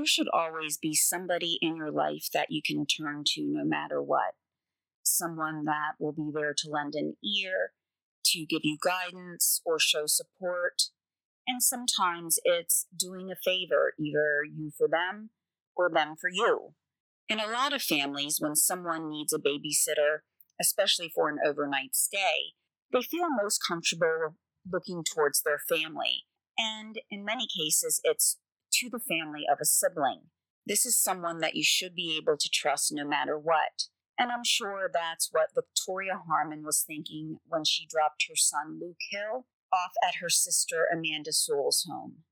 [0.00, 4.02] there should always be somebody in your life that you can turn to no matter
[4.02, 4.32] what.
[5.02, 7.72] Someone that will be there to lend an ear,
[8.24, 10.84] to give you guidance or show support.
[11.46, 15.30] And sometimes it's doing a favor, either you for them
[15.76, 16.72] or them for you.
[17.28, 20.20] In a lot of families, when someone needs a babysitter,
[20.58, 22.54] especially for an overnight stay,
[22.90, 24.36] they feel most comfortable
[24.70, 26.24] looking towards their family.
[26.56, 28.38] And in many cases, it's
[28.80, 30.22] to the family of a sibling.
[30.66, 33.88] This is someone that you should be able to trust no matter what.
[34.18, 39.00] And I'm sure that's what Victoria Harman was thinking when she dropped her son Luke
[39.10, 42.24] Hill off at her sister Amanda Sewell's home.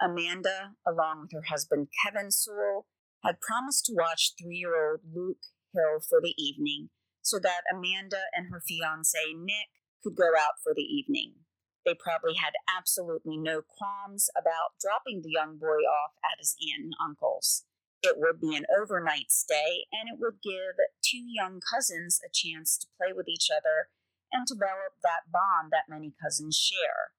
[0.00, 2.86] Amanda, along with her husband Kevin Sewell,
[3.22, 6.90] had promised to watch three year old Luke Hill for the evening
[7.22, 9.68] so that Amanda and her fiance Nick
[10.02, 11.43] could go out for the evening.
[11.84, 16.84] They probably had absolutely no qualms about dropping the young boy off at his aunt
[16.84, 17.64] and uncle's.
[18.02, 22.76] It would be an overnight stay, and it would give two young cousins a chance
[22.78, 23.88] to play with each other
[24.32, 27.12] and develop that bond that many cousins share,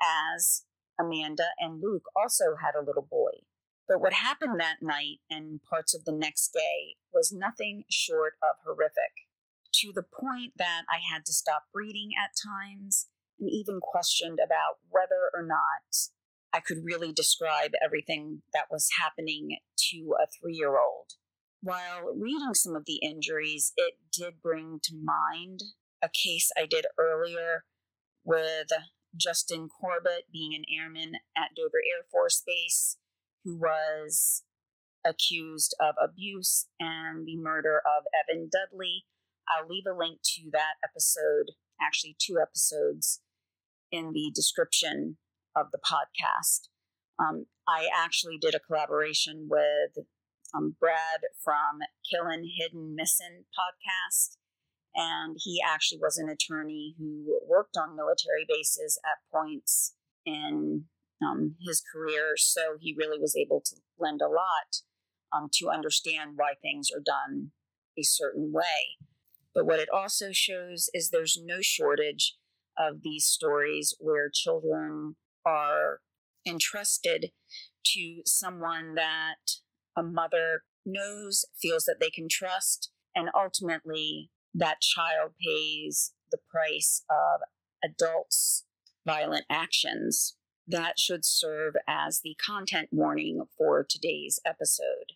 [0.00, 0.64] as
[0.98, 3.44] Amanda and Luke also had a little boy.
[3.88, 8.56] But what happened that night and parts of the next day was nothing short of
[8.64, 9.28] horrific,
[9.72, 13.08] to the point that I had to stop reading at times
[13.40, 16.10] and even questioned about whether or not
[16.52, 19.58] I could really describe everything that was happening
[19.90, 21.12] to a three year old.
[21.62, 25.60] While reading some of the injuries, it did bring to mind
[26.02, 27.64] a case I did earlier
[28.24, 28.68] with
[29.16, 32.96] Justin Corbett being an airman at Dover Air Force Base
[33.44, 34.42] who was
[35.04, 39.06] accused of abuse and the murder of Evan Dudley.
[39.48, 43.20] I'll leave a link to that episode, actually, two episodes
[43.92, 45.16] in the description
[45.56, 46.68] of the podcast.
[47.18, 50.04] Um, I actually did a collaboration with
[50.54, 51.80] um, Brad from
[52.10, 54.36] Killin' Hidden Missin podcast.
[54.94, 59.94] And he actually was an attorney who worked on military bases at points
[60.26, 60.86] in
[61.22, 62.34] um, his career.
[62.36, 64.82] So he really was able to lend a lot
[65.32, 67.52] um, to understand why things are done
[67.96, 68.98] a certain way.
[69.54, 72.36] But what it also shows is there's no shortage
[72.78, 76.00] of these stories where children are
[76.46, 77.32] entrusted
[77.84, 79.56] to someone that
[79.96, 87.04] a mother knows, feels that they can trust, and ultimately that child pays the price
[87.10, 87.40] of
[87.84, 88.64] adults'
[89.06, 90.36] violent actions.
[90.66, 95.12] That should serve as the content warning for today's episode.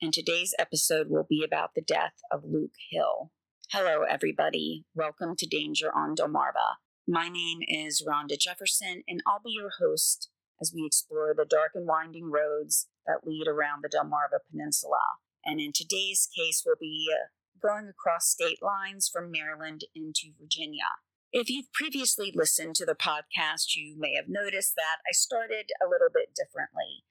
[0.00, 3.30] And today's episode will be about the death of Luke Hill.
[3.70, 4.84] Hello, everybody.
[4.94, 6.76] Welcome to Danger on Delmarva.
[7.06, 11.72] My name is Rhonda Jefferson, and I'll be your host as we explore the dark
[11.74, 15.02] and winding roads that lead around the Delmarva Peninsula.
[15.44, 17.28] And in today's case, we'll be uh,
[17.60, 20.96] going across state lines from Maryland into Virginia.
[21.30, 25.90] If you've previously listened to the podcast, you may have noticed that I started a
[25.90, 27.04] little bit differently.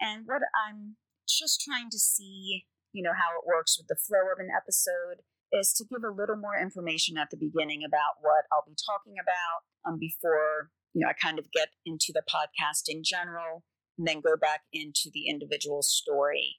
[0.00, 0.96] And what I'm
[1.28, 5.26] just trying to see, you know, how it works with the flow of an episode
[5.52, 9.18] is to give a little more information at the beginning about what I'll be talking
[9.18, 13.66] about um, before you know I kind of get into the podcast in general
[13.98, 16.58] and then go back into the individual story.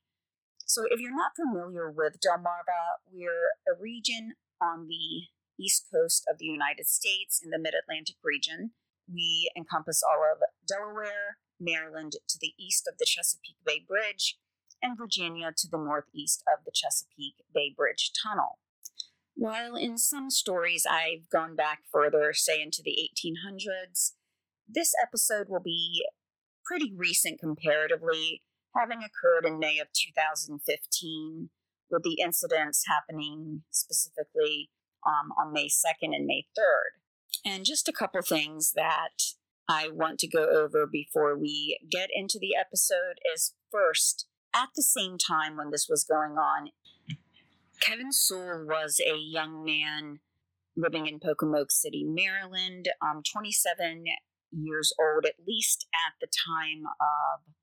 [0.65, 5.27] So if you're not familiar with Delmarva, we're a region on the
[5.61, 8.71] east coast of the United States in the mid-Atlantic region.
[9.07, 14.37] We encompass all of Delaware, Maryland to the east of the Chesapeake Bay Bridge,
[14.85, 18.59] and Virginia to the northeast of the Chesapeake Bay Bridge Tunnel.
[19.33, 24.11] While in some stories I've gone back further, say into the 1800s,
[24.67, 26.05] this episode will be
[26.65, 28.43] pretty recent comparatively,
[28.75, 31.49] having occurred in May of 2015,
[31.89, 34.69] with the incidents happening specifically
[35.05, 37.01] um, on May 2nd and May 3rd.
[37.45, 39.21] And just a couple things that
[39.67, 44.83] I want to go over before we get into the episode is first, at the
[44.83, 46.69] same time when this was going on,
[47.81, 50.19] Kevin Sewell was a young man
[50.77, 54.05] living in Pocomoke City, Maryland, um, 27
[54.51, 57.53] years old, at least at the time of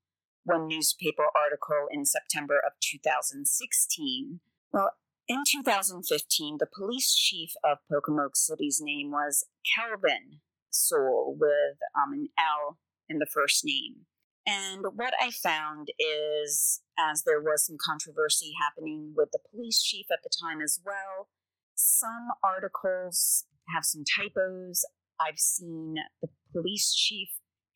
[0.43, 4.39] one newspaper article in September of 2016.
[4.71, 4.91] Well,
[5.27, 9.45] in 2015, the police chief of Pocomoke City's name was
[9.75, 14.05] Kelvin Sewell with um, an L in the first name.
[14.45, 20.07] And what I found is, as there was some controversy happening with the police chief
[20.11, 21.29] at the time as well,
[21.75, 24.83] some articles have some typos.
[25.19, 27.29] I've seen the police chief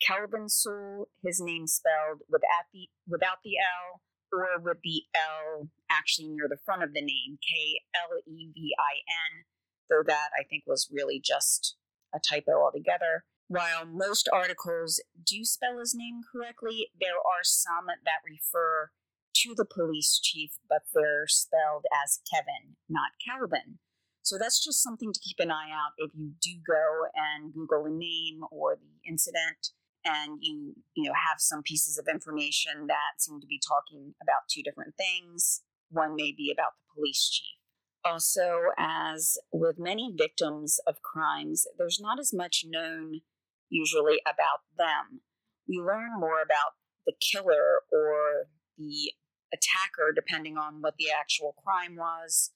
[0.05, 6.27] Kelvin Sewell, his name spelled without the without the L or with the L actually
[6.27, 9.45] near the front of the name, K L E V I N,
[9.89, 11.77] though that I think was really just
[12.13, 13.23] a typo altogether.
[13.47, 18.91] While most articles do spell his name correctly, there are some that refer
[19.35, 23.79] to the police chief, but they're spelled as Kevin, not Kelvin.
[24.21, 27.85] So that's just something to keep an eye out if you do go and Google
[27.85, 29.69] a name or the incident
[30.03, 34.49] and you you know have some pieces of information that seem to be talking about
[34.49, 35.61] two different things.
[35.89, 37.57] One may be about the police chief.
[38.03, 43.21] Also, as with many victims of crimes, there's not as much known
[43.69, 45.21] usually about them.
[45.67, 48.47] We learn more about the killer or
[48.77, 49.13] the
[49.53, 52.51] attacker, depending on what the actual crime was.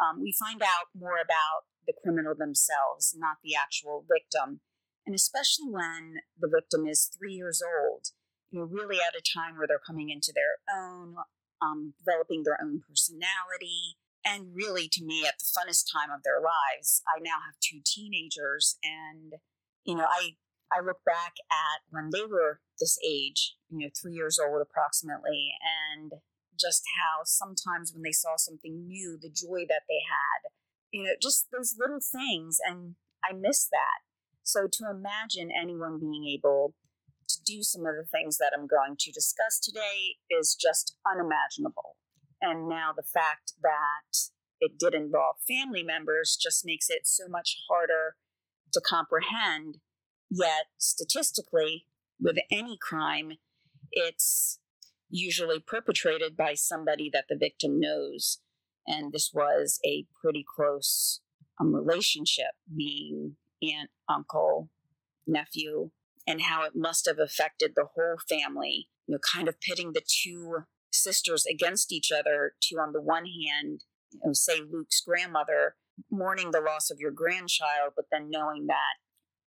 [0.00, 4.60] Um, we find out more about the criminal themselves, not the actual victim.
[5.06, 8.06] And especially when the victim is three years old,
[8.50, 11.16] you know, really at a time where they're coming into their own,
[11.60, 16.38] um, developing their own personality, and really to me at the funnest time of their
[16.38, 17.02] lives.
[17.08, 19.34] I now have two teenagers, and
[19.84, 20.36] you know, I
[20.74, 25.52] I look back at when they were this age, you know, three years old approximately,
[25.62, 26.12] and
[26.58, 30.50] just how sometimes when they saw something new, the joy that they had,
[30.90, 32.58] you know, just those little things.
[32.66, 34.06] And I miss that.
[34.42, 36.74] So to imagine anyone being able
[37.28, 41.96] to do some of the things that I'm going to discuss today is just unimaginable.
[42.40, 44.30] And now the fact that
[44.60, 48.16] it did involve family members just makes it so much harder
[48.72, 49.78] to comprehend.
[50.34, 51.84] Yet, statistically,
[52.18, 53.32] with any crime,
[53.90, 54.58] it's
[55.10, 58.38] usually perpetrated by somebody that the victim knows.
[58.86, 61.20] And this was a pretty close
[61.60, 64.70] um, relationship, being aunt, uncle,
[65.26, 65.90] nephew,
[66.26, 68.88] and how it must have affected the whole family.
[69.06, 73.26] You know, kind of pitting the two sisters against each other to, on the one
[73.26, 75.74] hand, you know, say Luke's grandmother
[76.10, 78.96] mourning the loss of your grandchild, but then knowing that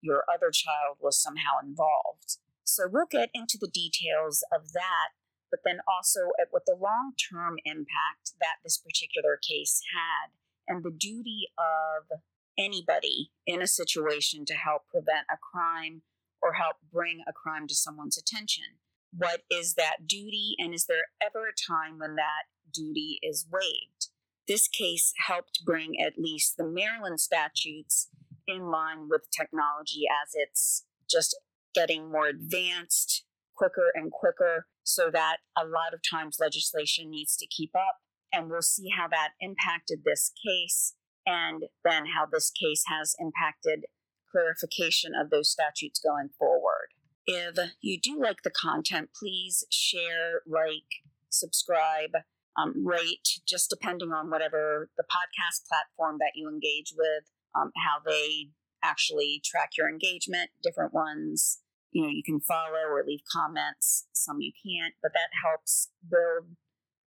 [0.06, 2.38] your other child was somehow involved.
[2.63, 5.18] So we'll get into the details of that
[5.56, 10.31] but then also at what the long term impact that this particular case had
[10.68, 12.19] and the duty of
[12.57, 16.02] anybody in a situation to help prevent a crime
[16.42, 18.80] or help bring a crime to someone's attention.
[19.16, 24.10] What is that duty, and is there ever a time when that duty is waived?
[24.48, 28.10] This case helped bring at least the Maryland statutes
[28.47, 31.38] in line with technology as it's just
[31.74, 33.25] getting more advanced
[33.56, 37.97] quicker and quicker so that a lot of times legislation needs to keep up.
[38.31, 40.94] And we'll see how that impacted this case
[41.25, 43.86] and then how this case has impacted
[44.31, 46.89] clarification of those statutes going forward.
[47.25, 52.12] If you do like the content, please share, like, subscribe,
[52.57, 57.24] um, rate, just depending on whatever the podcast platform that you engage with,
[57.56, 58.50] um, how they
[58.84, 60.52] actually track your engagement.
[60.62, 61.60] Different ones.
[61.92, 64.07] You know you can follow or leave comments.
[64.13, 66.56] Some you can't but that helps build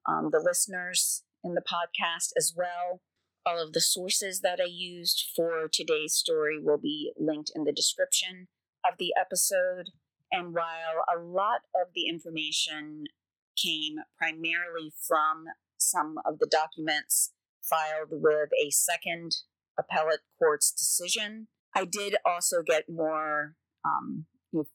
[0.07, 3.01] um, the listeners in the podcast as well.
[3.45, 7.71] All of the sources that i used for today's story will be linked in the
[7.71, 8.47] description
[8.89, 9.91] of the episode.
[10.31, 13.05] And while a lot of the information
[13.61, 15.45] came primarily from
[15.77, 19.37] some of the documents filed with a second
[19.79, 23.55] appellate court's decision i did also get more
[23.85, 24.25] um,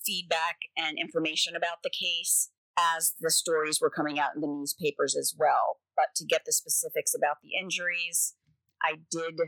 [0.04, 5.16] feedback and information about the case as the stories were coming out in the newspapers
[5.16, 5.78] as well.
[5.96, 8.34] But to get the specifics about the injuries,
[8.82, 9.38] I did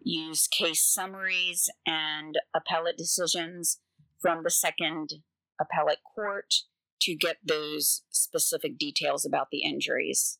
[0.00, 3.80] use case summaries and appellate decisions
[4.20, 5.14] from the second
[5.60, 6.54] appellate court
[7.02, 10.38] to get those specific details about the injuries.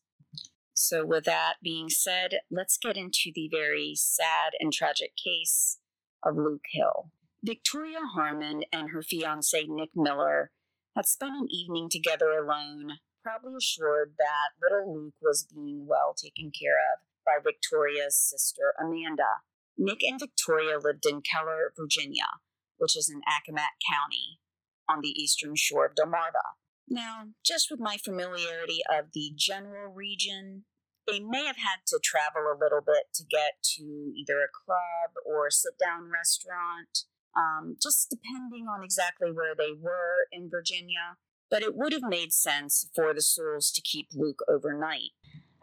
[0.81, 5.77] So, with that being said, let's get into the very sad and tragic case
[6.23, 7.11] of Luke Hill.
[7.43, 10.51] Victoria Harman and her fiance Nick Miller
[10.95, 16.49] had spent an evening together alone, probably assured that little Luke was being well taken
[16.57, 19.43] care of by Victoria's sister Amanda.
[19.77, 22.39] Nick and Victoria lived in Keller, Virginia,
[22.77, 24.39] which is in Accomack County
[24.87, 26.55] on the eastern shore of Delmarva.
[26.89, 30.65] Now, just with my familiarity of the general region,
[31.07, 33.83] they may have had to travel a little bit to get to
[34.15, 37.05] either a club or a sit down restaurant
[37.35, 41.17] um, just depending on exactly where they were in Virginia.
[41.49, 45.11] But it would have made sense for the Sewells to keep Luke overnight.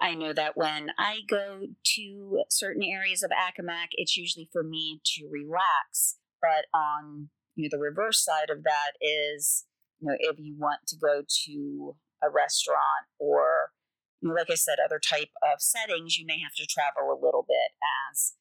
[0.00, 1.62] I know that when I go
[1.96, 6.18] to certain areas of Accomack, it's usually for me to relax.
[6.42, 9.64] But on you know, the reverse side of that is,
[10.00, 13.72] you know, if you want to go to a restaurant or,
[14.20, 17.20] you know, like I said, other type of settings, you may have to travel a
[17.20, 17.72] little bit
[18.10, 18.34] as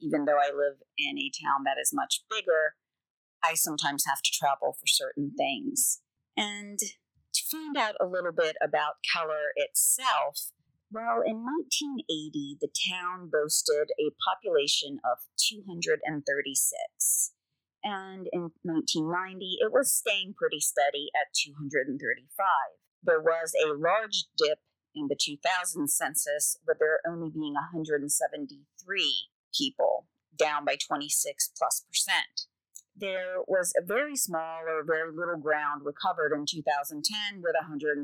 [0.00, 2.74] even though I live in a town that is much bigger,
[3.42, 6.00] I sometimes have to travel for certain things.
[6.36, 10.52] And to find out a little bit about Keller itself,
[10.92, 17.32] well, in 1980, the town boasted a population of 236.
[17.86, 21.94] And in 1990, it was staying pretty steady at 235.
[23.04, 24.58] There was a large dip
[24.92, 28.10] in the 2000 census, with there only being 173
[29.56, 32.50] people, down by 26 plus percent.
[32.96, 38.02] There was a very small or very little ground recovered in 2010 with 178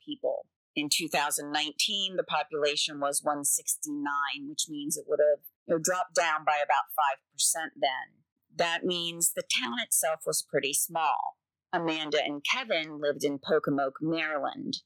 [0.00, 0.46] people.
[0.74, 6.88] In 2019, the population was 169, which means it would have dropped down by about
[6.96, 8.19] 5% then.
[8.54, 11.36] That means the town itself was pretty small.
[11.72, 14.78] Amanda and Kevin lived in Pocomoke, Maryland,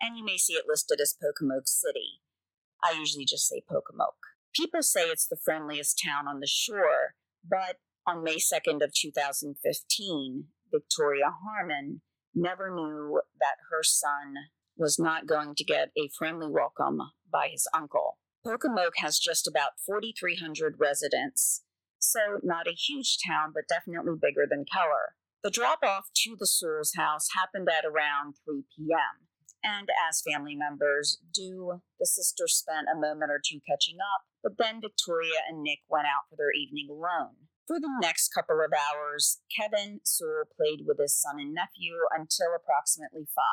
[0.00, 2.20] and you may see it listed as Pocomoke City.
[2.84, 4.16] I usually just say Pocomoke.
[4.54, 7.14] People say it's the friendliest town on the shore,
[7.48, 7.76] but
[8.06, 12.02] on May 2nd of 2015, Victoria Harman
[12.34, 14.34] never knew that her son
[14.76, 16.98] was not going to get a friendly welcome
[17.30, 18.18] by his uncle.
[18.44, 21.62] Pocomoke has just about 4,300 residents,
[22.02, 25.14] so not a huge town, but definitely bigger than Keller.
[25.42, 29.26] The drop off to the Sewell's house happened at around 3 p.m.
[29.64, 34.58] And as family members do, the sisters spent a moment or two catching up, but
[34.58, 37.48] then Victoria and Nick went out for their evening alone.
[37.66, 42.54] For the next couple of hours, Kevin Sewell played with his son and nephew until
[42.54, 43.44] approximately 5.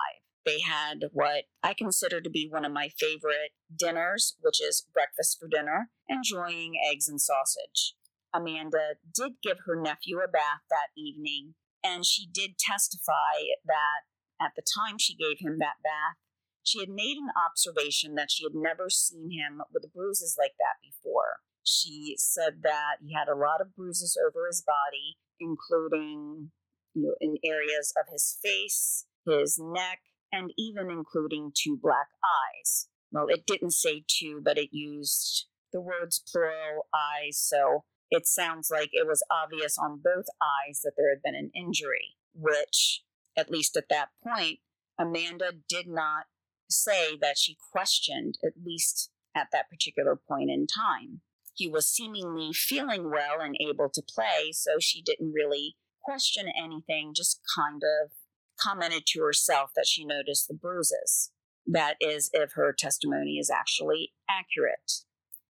[0.46, 5.38] They had what I consider to be one of my favorite dinners, which is breakfast
[5.40, 7.94] for dinner, enjoying eggs and sausage.
[8.34, 14.10] Amanda did give her nephew a bath that evening, and she did testify that
[14.42, 16.18] at the time she gave him that bath,
[16.64, 20.78] she had made an observation that she had never seen him with bruises like that
[20.82, 21.40] before.
[21.64, 26.52] She said that he had a lot of bruises over his body, including
[26.94, 30.00] you know, in areas of his face, his neck,
[30.32, 32.88] and even including two black eyes.
[33.12, 38.70] Well, it didn't say two, but it used the words plural eyes, so it sounds
[38.72, 43.04] like it was obvious on both eyes that there had been an injury, which
[43.38, 44.60] at least at that point,
[45.00, 46.26] Amanda did not
[46.70, 51.22] say that she questioned, at least at that particular point in time.
[51.54, 57.14] He was seemingly feeling well and able to play, so she didn't really question anything,
[57.16, 58.12] just kind of
[58.60, 61.32] commented to herself that she noticed the bruises.
[61.66, 65.04] That is, if her testimony is actually accurate.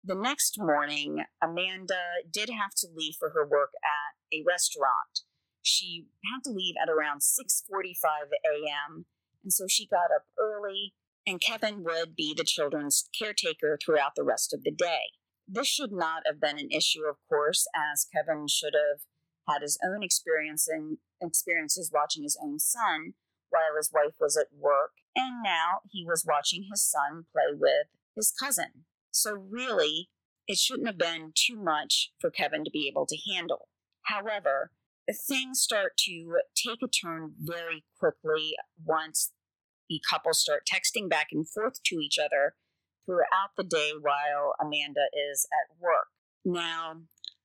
[0.07, 1.99] The next morning, Amanda
[2.31, 5.21] did have to leave for her work at a restaurant
[5.65, 9.05] she had to leave at around 6:45 a.m.
[9.43, 10.93] and so she got up early
[11.25, 15.13] and Kevin would be the children's caretaker throughout the rest of the day.
[15.47, 19.01] This should not have been an issue, of course, as Kevin should have
[19.47, 23.15] had his own experience and experiences watching his own son
[23.49, 27.87] while his wife was at work, and now he was watching his son play with
[28.15, 28.85] his cousin.
[29.15, 30.09] So really,
[30.45, 33.69] it shouldn't have been too much for Kevin to be able to handle.
[34.03, 34.71] However,
[35.27, 39.31] things start to take a turn very quickly once
[39.87, 42.55] the couple start texting back and forth to each other
[43.05, 46.07] throughout the day while Amanda is at work.
[46.43, 47.03] Now,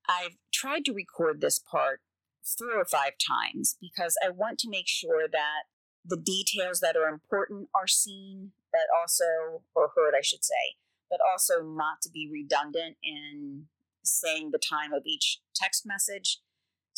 [0.08, 2.00] I've tried to record this part
[2.42, 5.62] four or five times because I want to make sure that
[6.04, 10.76] the details that are important are seen, but also, or heard, I should say,
[11.10, 13.66] but also not to be redundant in
[14.02, 16.40] saying the time of each text message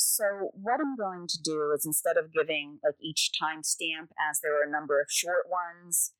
[0.02, 4.58] so what I'm going to do is instead of giving like each timestamp, as there
[4.58, 6.12] are a number of short ones,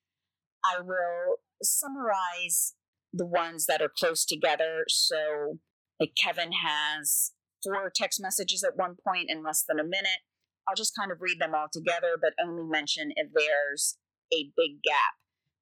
[0.65, 2.75] I will summarize
[3.13, 4.85] the ones that are close together.
[4.89, 5.59] So
[5.99, 7.33] like Kevin has
[7.63, 10.23] four text messages at one point in less than a minute.
[10.69, 13.97] I'll just kind of read them all together, but only mention if there's
[14.33, 15.15] a big gap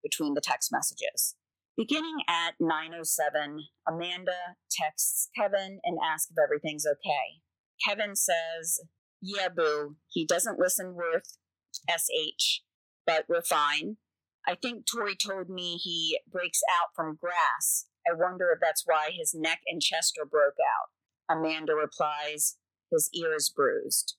[0.03, 1.37] between the text messages.
[1.77, 7.43] Beginning at 9:07, Amanda texts Kevin and asks if everything's okay.
[7.87, 8.81] Kevin says,
[9.21, 11.37] Yeah, boo, he doesn't listen worth
[11.89, 12.63] SH,
[13.07, 13.97] but we're fine.
[14.47, 17.87] I think Tori told me he breaks out from grass.
[18.07, 20.91] I wonder if that's why his neck and chest are broke out.
[21.35, 22.57] Amanda replies,
[22.91, 24.17] His ear is bruised.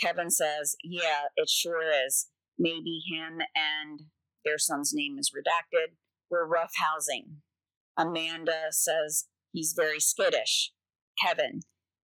[0.00, 2.28] Kevin says, Yeah, it sure is.
[2.58, 4.02] Maybe him and
[4.44, 5.96] their son's name is redacted.
[6.30, 7.38] We're rough housing.
[7.96, 10.72] Amanda says, He's very skittish.
[11.20, 11.60] Kevin,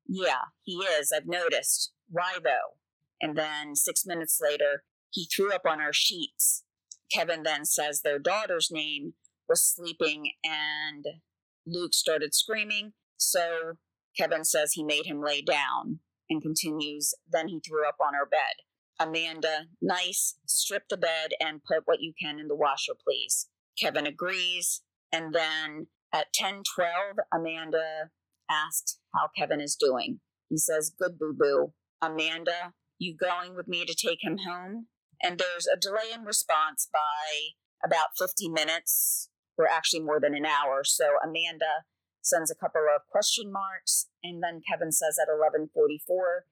[0.06, 1.92] yeah, he is, I've noticed.
[2.08, 2.76] Why though?
[3.20, 6.64] And then six minutes later, he threw up on our sheets.
[7.12, 9.14] Kevin then says their daughter's name
[9.48, 11.04] was sleeping and
[11.66, 12.92] Luke started screaming.
[13.16, 13.74] So
[14.18, 18.26] Kevin says he made him lay down and continues, then he threw up on our
[18.26, 18.64] bed.
[18.98, 23.48] Amanda, nice, strip the bed and put what you can in the washer, please.
[23.80, 24.82] Kevin agrees.
[25.12, 28.10] And then at 10:12, Amanda
[28.50, 30.20] asks how Kevin is doing.
[30.48, 34.88] He says, "Good, boo boo." Amanda, you going with me to take him home?
[35.22, 40.46] And there's a delay in response by about 50 minutes, or actually more than an
[40.46, 40.84] hour.
[40.84, 41.84] So Amanda
[42.20, 46.46] sends a couple of question marks, and then Kevin says at 11:44,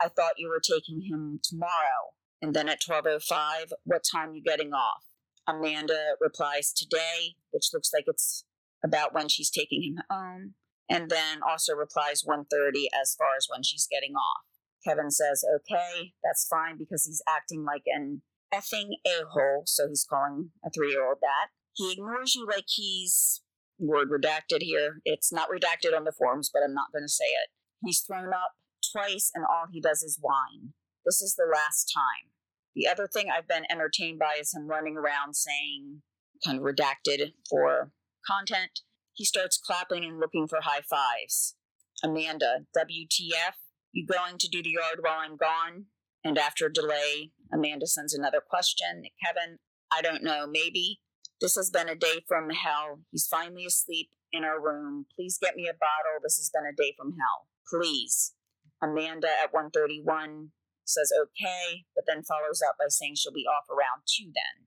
[0.00, 4.72] "I thought you were taking him tomorrow." And then at 12:05, "What time you getting
[4.72, 5.13] off?"
[5.46, 8.44] Amanda replies today, which looks like it's
[8.84, 10.54] about when she's taking him home,
[10.88, 14.44] and then also replies 1:30 as far as when she's getting off.
[14.86, 18.22] Kevin says, "Okay, that's fine," because he's acting like an
[18.52, 21.48] effing a-hole, so he's calling a three-year-old that.
[21.72, 23.42] He ignores you like he's
[23.78, 25.00] word redacted here.
[25.04, 27.50] It's not redacted on the forms, but I'm not going to say it.
[27.84, 28.52] He's thrown up
[28.92, 30.74] twice, and all he does is whine.
[31.04, 32.30] This is the last time.
[32.74, 36.02] The other thing I've been entertained by is him running around saying,
[36.44, 37.92] kind of redacted for
[38.26, 38.80] content.
[39.12, 41.54] He starts clapping and looking for high fives.
[42.02, 43.54] Amanda, WTF?
[43.92, 45.86] You going to do the yard while I'm gone?
[46.24, 49.04] And after a delay, Amanda sends another question.
[49.24, 49.58] Kevin,
[49.92, 51.00] I don't know, maybe.
[51.40, 53.00] This has been a day from hell.
[53.10, 55.06] He's finally asleep in our room.
[55.14, 56.20] Please get me a bottle.
[56.22, 57.48] This has been a day from hell.
[57.70, 58.34] Please.
[58.82, 60.50] Amanda at 131
[60.84, 64.66] says okay, but then follows up by saying she'll be off around 2 then.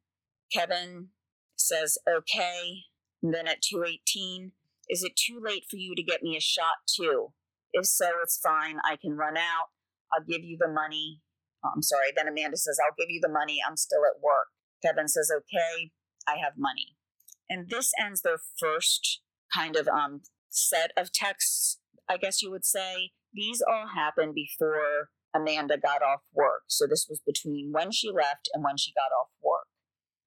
[0.52, 1.10] Kevin
[1.56, 2.86] says okay,
[3.22, 4.52] and then at 218,
[4.90, 7.34] is it too late for you to get me a shot too?
[7.74, 8.78] If so, it's fine.
[8.90, 9.70] I can run out.
[10.14, 11.22] I'll give you the money.
[11.64, 12.08] Oh, I'm sorry.
[12.16, 13.60] Then Amanda says, I'll give you the money.
[13.68, 14.48] I'm still at work.
[14.84, 15.92] Kevin says, okay,
[16.28, 16.96] I have money.
[17.50, 19.22] And this ends their first
[19.54, 23.12] kind of um, set of texts, I guess you would say.
[23.34, 26.64] These all happened before Amanda got off work.
[26.68, 29.68] So this was between when she left and when she got off work.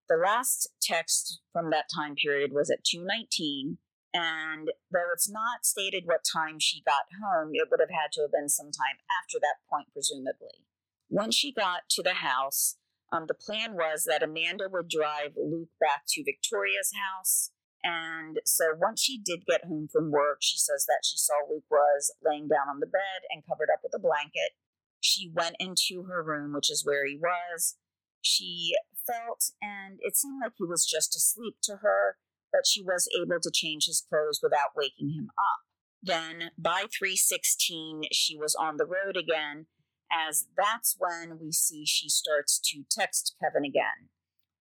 [0.08, 3.78] The last text from that time period was at 219.
[4.12, 8.22] And though it's not stated what time she got home, it would have had to
[8.22, 10.66] have been sometime after that point, presumably.
[11.08, 12.76] When she got to the house,
[13.12, 17.50] um, the plan was that Amanda would drive Luke back to Victoria's house.
[17.82, 21.64] And so once she did get home from work, she says that she saw Luke
[21.70, 24.58] was laying down on the bed and covered up with a blanket.
[25.00, 27.76] She went into her room, which is where he was.
[28.20, 28.74] She
[29.06, 32.16] felt, and it seemed like he was just asleep to her,
[32.52, 35.60] but she was able to change his clothes without waking him up.
[36.02, 39.66] Then by 316, she was on the road again,
[40.12, 44.08] as that's when we see she starts to text Kevin again.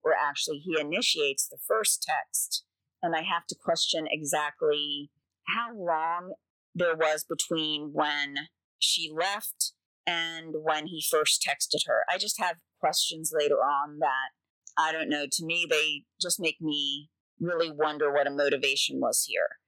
[0.02, 2.64] Or actually, he initiates the first text.
[3.02, 5.10] And I have to question exactly
[5.48, 6.34] how long
[6.74, 8.48] there was between when
[8.78, 9.72] she left
[10.10, 12.04] and when he first texted her.
[12.12, 14.30] I just have questions later on that
[14.78, 15.26] I don't know.
[15.30, 19.58] To me, they just make me really wonder what a motivation was here.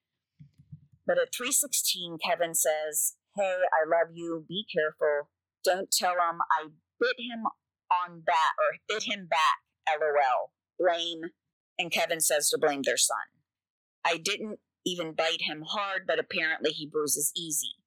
[1.06, 4.44] But at 316, Kevin says, Hey, I love you.
[4.48, 5.28] Be careful.
[5.64, 6.68] Don't tell him I
[7.00, 7.44] bit him
[7.90, 9.58] on that or bit him back.
[9.88, 10.52] LOL.
[10.78, 11.30] Blame.
[11.78, 13.16] And Kevin says to blame their son.
[14.04, 17.81] I didn't even bite him hard, but apparently he bruises easy.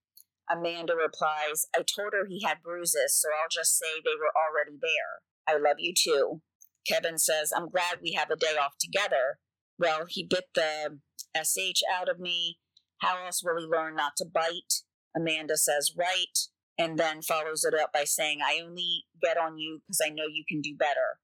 [0.50, 4.78] Amanda replies, I told her he had bruises, so I'll just say they were already
[4.80, 5.22] there.
[5.48, 6.42] I love you too.
[6.88, 9.40] Kevin says, I'm glad we have a day off together.
[9.80, 11.00] Well, he bit the
[11.36, 12.60] SH out of me.
[13.00, 14.84] How else will he learn not to bite?
[15.16, 16.38] Amanda says, Right.
[16.78, 20.26] And then follows it up by saying, I only get on you because I know
[20.30, 21.20] you can do better.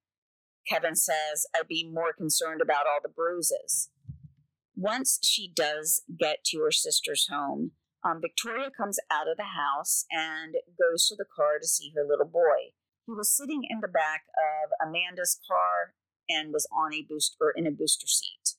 [0.67, 3.89] Kevin says, I'd be more concerned about all the bruises.
[4.75, 7.71] Once she does get to her sister's home,
[8.03, 12.05] um, Victoria comes out of the house and goes to the car to see her
[12.07, 12.73] little boy.
[13.05, 15.93] He was sitting in the back of Amanda's car
[16.29, 18.57] and was on a booster in a booster seat.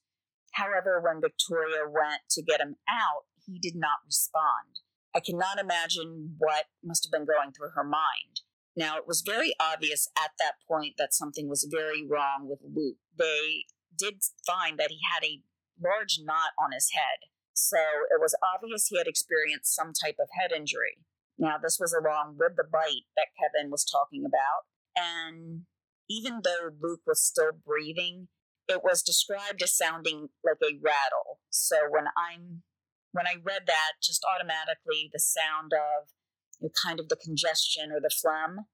[0.53, 4.81] However, when Victoria went to get him out, he did not respond.
[5.15, 8.43] I cannot imagine what must have been going through her mind.
[8.77, 12.97] Now, it was very obvious at that point that something was very wrong with Luke.
[13.17, 15.41] They did find that he had a
[15.83, 17.79] large knot on his head, so
[18.11, 20.99] it was obvious he had experienced some type of head injury.
[21.39, 24.69] Now, this was along with the bite that Kevin was talking about.
[24.97, 25.63] And
[26.09, 28.29] even though Luke was still breathing,
[28.69, 31.41] it was described as sounding like a rattle.
[31.51, 32.63] So when I'm
[33.13, 36.09] when I read that, just automatically the sound of
[36.61, 38.67] you know, kind of the congestion or the phlegm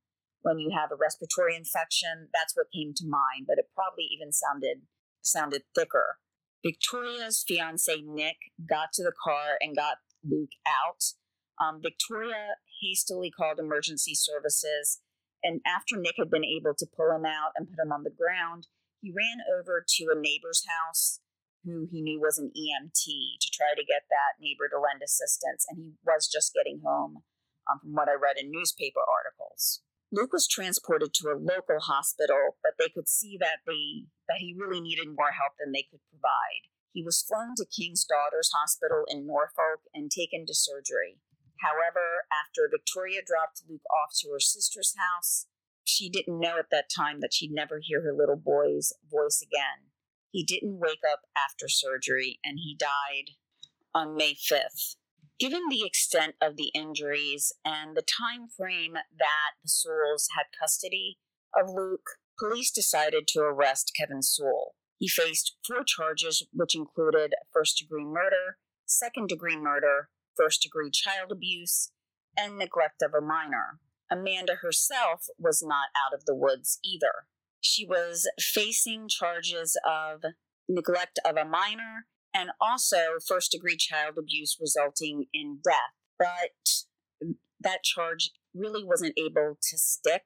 [0.42, 2.28] when you have a respiratory infection.
[2.32, 4.82] That's what came to mind, but it probably even sounded
[5.22, 6.18] sounded thicker.
[6.64, 8.37] Victoria's fiance Nick
[8.68, 11.14] got to the car and got Luke out.
[11.61, 15.01] Um, Victoria hastily called emergency services,
[15.42, 18.14] and after Nick had been able to pull him out and put him on the
[18.14, 18.66] ground,
[19.01, 21.21] he ran over to a neighbor's house
[21.64, 23.05] who he knew was an EMT
[23.40, 27.23] to try to get that neighbor to lend assistance, and he was just getting home
[27.71, 29.83] um, from what I read in newspaper articles.
[30.11, 34.57] Luke was transported to a local hospital, but they could see that they that he
[34.57, 36.68] really needed more help than they could provide.
[36.92, 41.21] He was flown to King's Daughters Hospital in Norfolk and taken to surgery.
[41.61, 45.47] However, after Victoria dropped Luke off to her sister's house,
[45.85, 49.90] she didn't know at that time that she'd never hear her little boy's voice again.
[50.31, 53.35] He didn't wake up after surgery and he died
[53.94, 54.97] on May 5th.
[55.38, 61.18] Given the extent of the injuries and the time frame that the Sewells had custody
[61.55, 64.74] of Luke, police decided to arrest Kevin Sewell.
[64.98, 71.31] He faced four charges, which included first degree murder, second degree murder, first degree child
[71.31, 71.92] abuse,
[72.37, 73.79] and neglect of a minor.
[74.11, 77.27] Amanda herself was not out of the woods either.
[77.61, 80.22] She was facing charges of
[80.68, 85.94] neglect of a minor and also first degree child abuse resulting in death.
[86.18, 90.22] But that charge really wasn't able to stick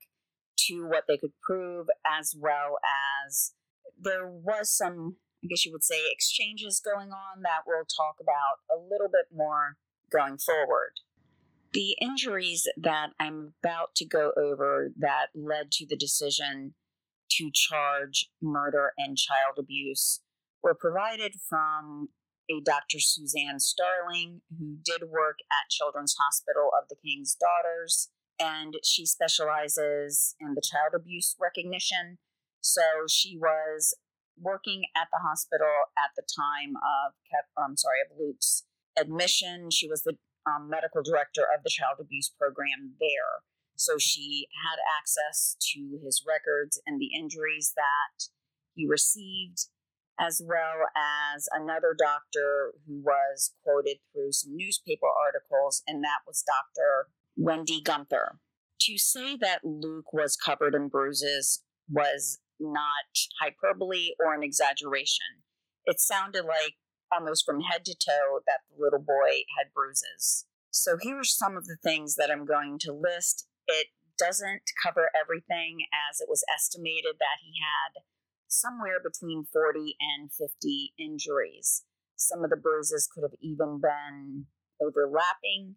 [0.68, 2.78] to what they could prove, as well
[3.26, 3.52] as
[4.00, 8.60] there was some, I guess you would say, exchanges going on that we'll talk about
[8.70, 9.76] a little bit more
[10.10, 10.92] going forward.
[11.72, 16.74] The injuries that I'm about to go over that led to the decision
[17.30, 20.20] to charge murder and child abuse
[20.62, 22.08] were provided from
[22.50, 22.98] a Dr.
[22.98, 30.34] Suzanne Starling, who did work at Children's Hospital of the King's Daughters, and she specializes
[30.40, 32.18] in the child abuse recognition.
[32.60, 33.94] So she was
[34.40, 37.12] working at the hospital at the time of,
[37.56, 38.64] I'm sorry, of Luke's
[38.98, 39.70] admission.
[39.70, 43.46] She was the um, medical director of the child abuse program there.
[43.76, 48.30] So she had access to his records and the injuries that
[48.74, 49.68] he received,
[50.22, 50.86] as well
[51.34, 57.08] as another doctor who was quoted through some newspaper articles, and that was Dr.
[57.36, 58.38] Wendy Gunther.
[58.82, 65.42] To say that Luke was covered in bruises was not hyperbole or an exaggeration.
[65.84, 66.74] It sounded like
[67.12, 70.46] almost from head to toe that the little boy had bruises.
[70.70, 73.46] So here are some of the things that I'm going to list.
[73.66, 78.02] It doesn't cover everything as it was estimated that he had
[78.52, 81.84] somewhere between 40 and 50 injuries.
[82.16, 84.46] Some of the bruises could have even been
[84.80, 85.76] overlapping.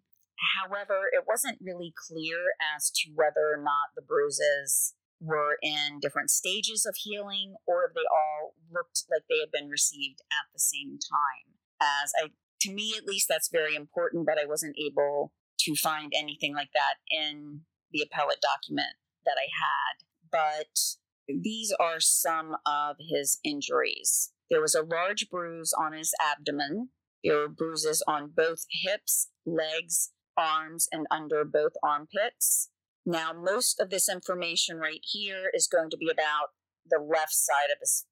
[0.60, 6.30] However, it wasn't really clear as to whether or not the bruises were in different
[6.30, 10.60] stages of healing or if they all looked like they had been received at the
[10.60, 11.56] same time.
[11.80, 16.12] As I to me at least that's very important, but I wasn't able to find
[16.14, 17.62] anything like that in
[17.92, 20.04] the appellate document that I had.
[20.30, 20.96] But
[21.28, 24.32] these are some of his injuries.
[24.50, 26.90] There was a large bruise on his abdomen.
[27.24, 32.70] There were bruises on both hips, legs, arms, and under both armpits.
[33.04, 36.48] Now, most of this information right here is going to be about
[36.88, 38.06] the left side of his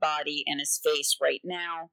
[0.00, 1.90] body and his face right now.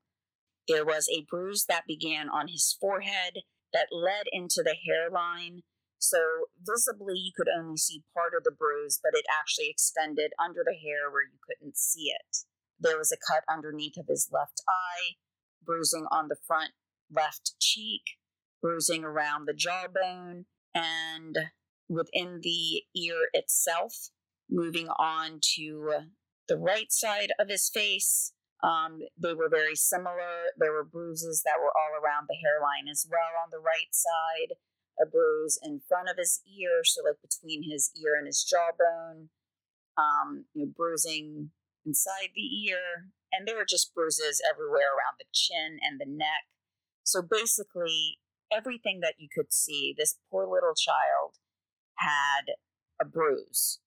[0.68, 3.42] There was a bruise that began on his forehead
[3.74, 5.62] that led into the hairline.
[6.08, 10.62] So, visibly, you could only see part of the bruise, but it actually extended under
[10.64, 12.46] the hair where you couldn't see it.
[12.80, 15.18] There was a cut underneath of his left eye,
[15.66, 16.72] bruising on the front
[17.12, 18.04] left cheek,
[18.62, 21.36] bruising around the jawbone, and
[21.90, 24.10] within the ear itself,
[24.48, 25.90] moving on to
[26.48, 28.34] the right side of his face.
[28.64, 30.54] Um, they were very similar.
[30.58, 34.58] There were bruises that were all around the hairline as well on the right side,
[35.02, 39.30] a bruise in front of his ear, so like between his ear and his jawbone,
[39.98, 41.52] um, you know, bruising
[41.86, 46.48] inside the ear, and there were just bruises everywhere around the chin and the neck.
[47.04, 48.20] So basically,
[48.52, 51.36] everything that you could see, this poor little child
[51.98, 52.56] had
[53.00, 53.80] a bruise,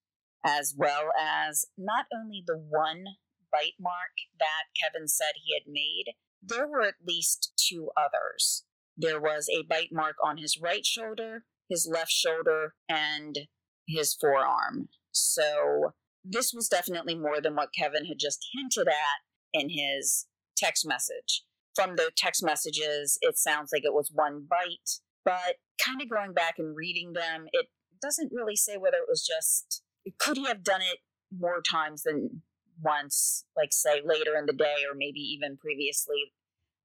[0.45, 3.05] as well as not only the one
[3.51, 8.65] bite mark that Kevin said he had made, there were at least two others.
[9.01, 13.39] There was a bite mark on his right shoulder, his left shoulder, and
[13.87, 14.89] his forearm.
[15.13, 19.21] So this was definitely more than what Kevin had just hinted at
[19.53, 21.45] in his text message.
[21.75, 26.33] From the text messages, it sounds like it was one bite, but kind of going
[26.33, 27.67] back and reading them, it
[28.03, 29.83] doesn't really say whether it was just,
[30.19, 30.99] could he have done it
[31.37, 32.43] more times than
[32.83, 36.33] once, like say later in the day or maybe even previously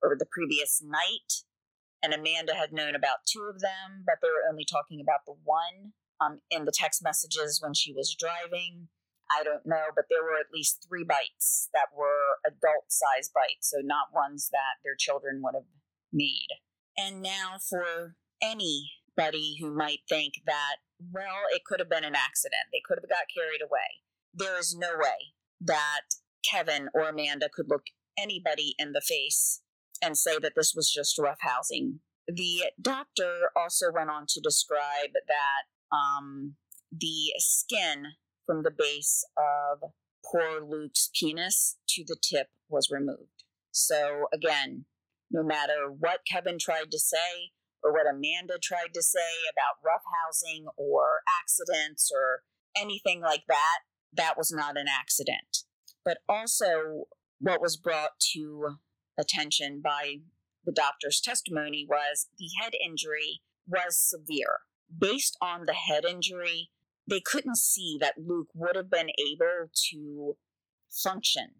[0.01, 1.43] or the previous night?
[2.03, 5.39] And Amanda had known about two of them, but they were only talking about the
[5.43, 8.89] one um, in the text messages when she was driving.
[9.31, 13.71] I don't know, but there were at least three bites that were adult size bites,
[13.71, 15.71] so not ones that their children would have
[16.11, 16.51] made.
[16.97, 22.67] And now for anybody who might think that, well, it could have been an accident,
[22.71, 24.03] they could have got carried away.
[24.33, 27.85] There is no way that Kevin or Amanda could look
[28.17, 29.61] anybody in the face
[30.03, 31.99] and say that this was just roughhousing.
[32.27, 36.55] The doctor also went on to describe that um,
[36.91, 38.05] the skin
[38.45, 39.91] from the base of
[40.25, 43.43] poor Luke's penis to the tip was removed.
[43.71, 44.85] So, again,
[45.31, 47.51] no matter what Kevin tried to say
[47.83, 49.19] or what Amanda tried to say
[49.51, 52.41] about roughhousing or accidents or
[52.79, 53.79] anything like that,
[54.13, 55.65] that was not an accident.
[56.05, 57.05] But also,
[57.39, 58.77] what was brought to
[59.17, 60.17] attention by
[60.65, 64.59] the doctor's testimony was the head injury was severe.
[64.97, 66.69] Based on the head injury,
[67.09, 70.37] they couldn't see that Luke would have been able to
[70.89, 71.55] function,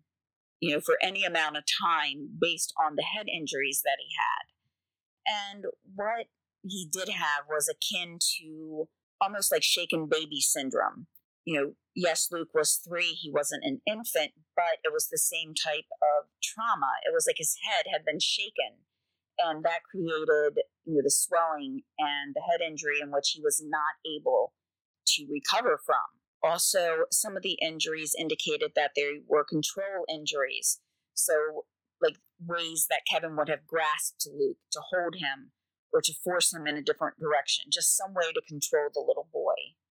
[0.59, 5.53] you know, for any amount of time based on the head injuries that he had.
[5.53, 6.27] And what
[6.63, 8.87] he did have was akin to
[9.19, 11.07] almost like shaken baby syndrome.
[11.45, 15.53] You know, yes, Luke was three, he wasn't an infant, but it was the same
[15.53, 17.01] type of trauma.
[17.05, 18.85] It was like his head had been shaken,
[19.39, 23.61] and that created, you know, the swelling and the head injury in which he was
[23.63, 24.53] not able
[25.07, 26.21] to recover from.
[26.43, 30.81] Also, some of the injuries indicated that they were control injuries.
[31.13, 31.63] So,
[32.01, 35.51] like ways that Kevin would have grasped Luke to hold him
[35.93, 39.29] or to force him in a different direction, just some way to control the little
[39.31, 39.53] boy.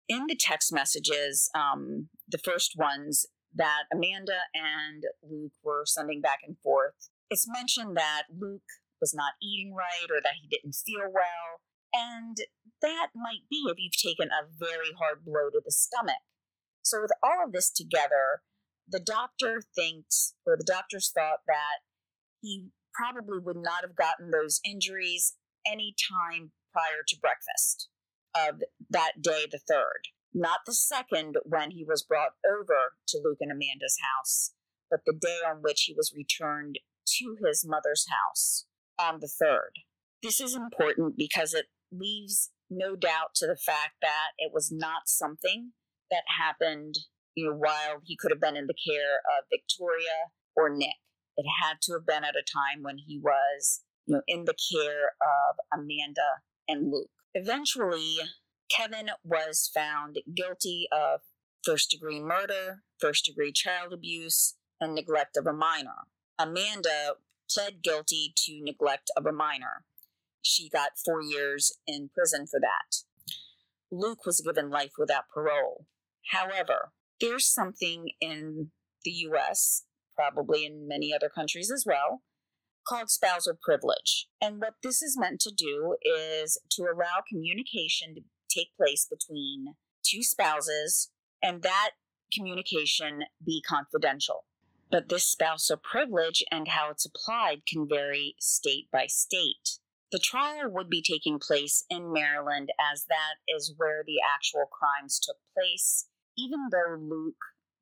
[0.07, 3.25] In the text messages, um, the first ones
[3.57, 8.69] that Amanda and Luke were sending back and forth, it's mentioned that Luke
[9.01, 11.61] was not eating right or that he didn't feel well.
[11.93, 12.37] And
[12.81, 16.21] that might be if you've taken a very hard blow to the stomach.
[16.83, 18.41] So, with all of this together,
[18.87, 21.83] the doctor thinks, or the doctors thought that
[22.41, 27.89] he probably would not have gotten those injuries any time prior to breakfast
[28.35, 30.07] of that day, the third.
[30.37, 34.53] Not the second when he was brought over to Luke and Amanda's house,
[34.87, 36.77] but the day on which he was returned
[37.17, 38.67] to his mother's house
[38.99, 39.71] on the third.
[40.21, 45.07] This is important because it leaves no doubt to the fact that it was not
[45.07, 45.71] something
[46.11, 46.93] that happened,
[47.33, 51.01] you know, while he could have been in the care of Victoria or Nick.
[51.37, 54.55] It had to have been at a time when he was, you know, in the
[54.71, 57.09] care of Amanda and Luke.
[57.33, 58.17] Eventually,
[58.69, 61.21] Kevin was found guilty of
[61.63, 66.07] first degree murder, first degree child abuse, and neglect of a minor.
[66.39, 67.15] Amanda
[67.49, 69.85] pled guilty to neglect of a minor.
[70.41, 73.03] She got four years in prison for that.
[73.91, 75.85] Luke was given life without parole.
[76.31, 78.71] However, there's something in
[79.03, 79.83] the US,
[80.15, 82.21] probably in many other countries as well,
[82.87, 84.27] called spousal privilege.
[84.41, 88.21] And what this is meant to do is to allow communication to
[88.57, 91.11] take place between two spouses
[91.43, 91.91] and that
[92.33, 94.45] communication be confidential.
[94.89, 99.79] But this spousal privilege and how it's applied can vary state by state.
[100.11, 105.19] The trial would be taking place in Maryland, as that is where the actual crimes
[105.19, 106.07] took place.
[106.37, 107.35] Even though Luke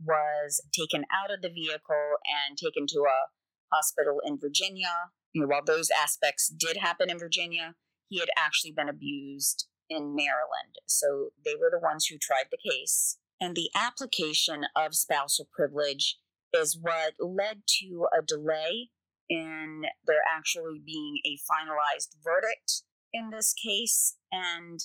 [0.03, 3.29] was taken out of the vehicle and taken to a
[3.71, 7.75] hospital in Virginia, you know, while those aspects did happen in Virginia,
[8.09, 10.76] he had actually been abused in Maryland.
[10.88, 13.17] So they were the ones who tried the case.
[13.39, 16.17] And the application of spousal privilege
[16.54, 18.89] is what led to a delay
[19.30, 24.15] in there actually being a finalized verdict in this case.
[24.32, 24.80] And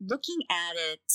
[0.00, 1.12] looking at it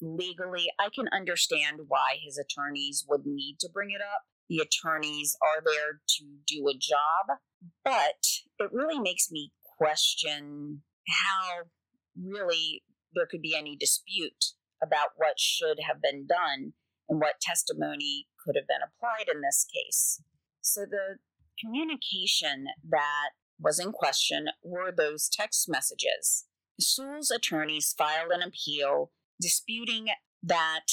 [0.00, 4.22] legally, I can understand why his attorneys would need to bring it up.
[4.48, 7.38] The attorneys are there to do a job,
[7.84, 8.24] but
[8.58, 11.64] it really makes me question how
[12.22, 12.82] really
[13.14, 14.52] there could be any dispute
[14.82, 16.72] about what should have been done
[17.08, 20.22] and what testimony could have been applied in this case.
[20.60, 21.16] So the
[21.58, 26.44] communication that was in question were those text messages.
[26.80, 30.08] Sewell's attorneys filed an appeal disputing
[30.42, 30.86] that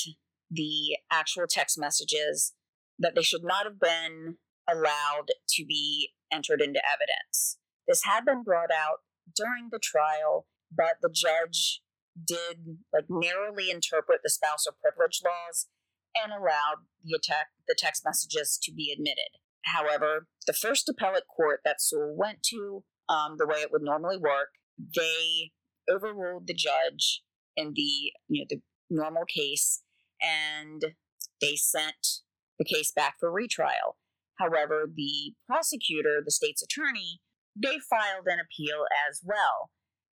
[0.50, 2.54] the actual text messages
[2.98, 7.58] that they should not have been allowed to be entered into evidence.
[7.88, 9.00] This had been brought out
[9.36, 11.82] during the trial but the judge
[12.16, 15.68] did like narrowly interpret the spousal privilege laws
[16.16, 19.40] and allowed the attack the text messages to be admitted.
[19.66, 24.18] However, the first appellate court that Sewell went to, um, the way it would normally
[24.18, 24.50] work,
[24.96, 25.52] they
[25.90, 27.22] overruled the judge
[27.56, 29.82] in the you know the normal case,
[30.22, 30.94] and
[31.42, 32.22] they sent
[32.60, 33.98] the case back for retrial.
[34.40, 37.22] However, the prosecutor, the state's attorney,
[37.56, 39.72] they filed an appeal as well.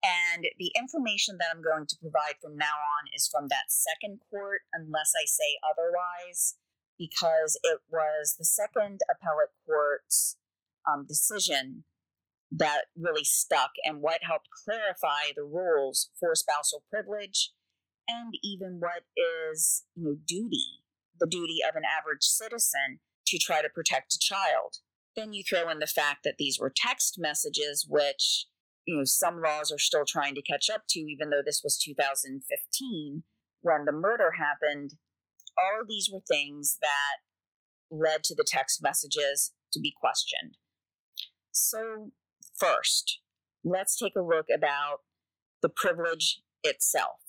[0.06, 4.20] And the information that I'm going to provide from now on is from that second
[4.30, 6.56] court, unless I say otherwise,
[6.98, 10.38] because it was the second appellate court's
[10.88, 11.86] um, decision
[12.52, 17.52] that really stuck and what helped clarify the rules for spousal privilege
[18.08, 20.84] and even what is you know duty
[21.20, 24.78] the duty of an average citizen to try to protect a child.
[25.16, 28.46] Then you throw in the fact that these were text messages which
[28.86, 31.78] you know some laws are still trying to catch up to even though this was
[31.78, 33.24] 2015
[33.62, 34.92] when the murder happened
[35.58, 37.22] all of these were things that
[37.92, 40.58] led to the text messages to be questioned.
[41.52, 42.12] So
[42.58, 43.20] first
[43.64, 45.00] let's take a look about
[45.62, 47.20] the privilege itself.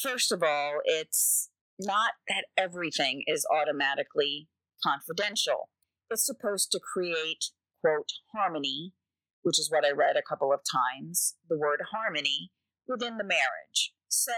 [0.00, 4.48] First of all it's not that everything is automatically
[4.84, 5.70] confidential.
[6.10, 7.46] It's supposed to create
[7.80, 8.92] quote harmony
[9.42, 12.50] which is what I read a couple of times, the word harmony
[12.86, 13.92] within the marriage.
[14.08, 14.32] So,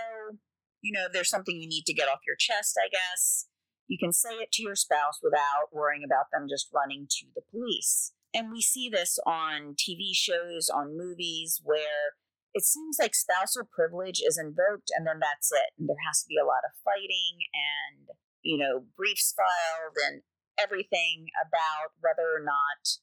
[0.81, 3.47] you know, there's something you need to get off your chest, I guess.
[3.87, 7.43] You can say it to your spouse without worrying about them just running to the
[7.51, 8.13] police.
[8.33, 12.17] And we see this on TV shows, on movies, where
[12.55, 15.75] it seems like spousal privilege is invoked and then that's it.
[15.79, 20.23] And there has to be a lot of fighting and, you know, briefs filed and
[20.59, 23.03] everything about whether or not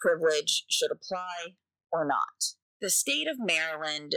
[0.00, 1.54] privilege should apply
[1.92, 2.54] or not.
[2.80, 4.16] The state of Maryland,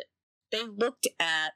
[0.52, 1.54] they looked at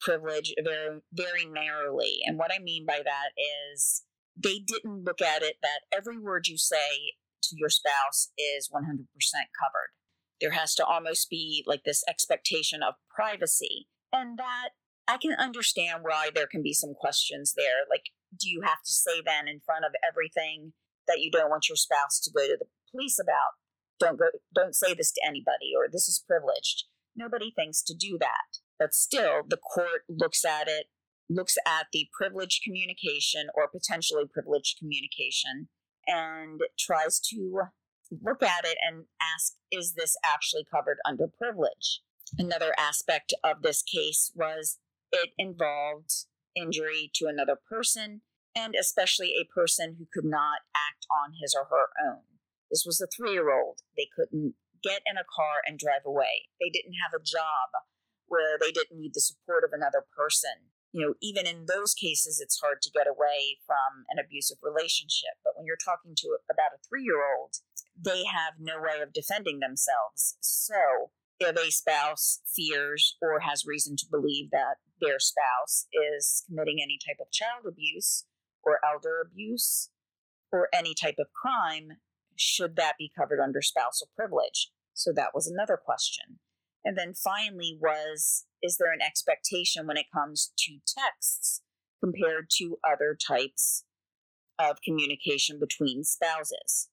[0.00, 2.18] privilege very, very narrowly.
[2.24, 3.30] And what I mean by that
[3.72, 4.04] is
[4.36, 8.80] they didn't look at it that every word you say to your spouse is 100%
[8.80, 9.92] covered.
[10.40, 13.88] There has to almost be like this expectation of privacy.
[14.12, 14.70] And that
[15.08, 17.84] I can understand why there can be some questions there.
[17.90, 18.04] Like,
[18.38, 20.74] do you have to say then in front of everything
[21.08, 23.58] that you don't want your spouse to go to the police about?
[23.98, 26.84] don't go don't say this to anybody or this is privileged.
[27.16, 28.60] Nobody thinks to do that.
[28.78, 30.86] But still the court looks at it
[31.28, 35.68] looks at the privileged communication or potentially privileged communication
[36.06, 37.60] and tries to
[38.24, 42.00] look at it and ask is this actually covered under privilege?
[42.38, 44.78] Another aspect of this case was
[45.12, 48.22] it involved injury to another person
[48.54, 52.22] and especially a person who could not act on his or her own
[52.70, 53.80] this was a three year old.
[53.96, 56.48] They couldn't get in a car and drive away.
[56.60, 57.72] They didn't have a job
[58.26, 60.70] where they didn't need the support of another person.
[60.92, 65.36] You know, even in those cases, it's hard to get away from an abusive relationship.
[65.44, 67.56] But when you're talking to about a three year old,
[67.96, 70.36] they have no way of defending themselves.
[70.40, 76.78] So, if a spouse fears or has reason to believe that their spouse is committing
[76.82, 78.24] any type of child abuse
[78.68, 79.90] or elder abuse
[80.52, 81.98] or any type of crime,
[82.36, 84.70] should that be covered under spousal privilege?
[84.94, 86.38] So that was another question.
[86.84, 91.62] And then finally, was is there an expectation when it comes to texts
[92.02, 93.84] compared to other types
[94.58, 96.88] of communication between spouses?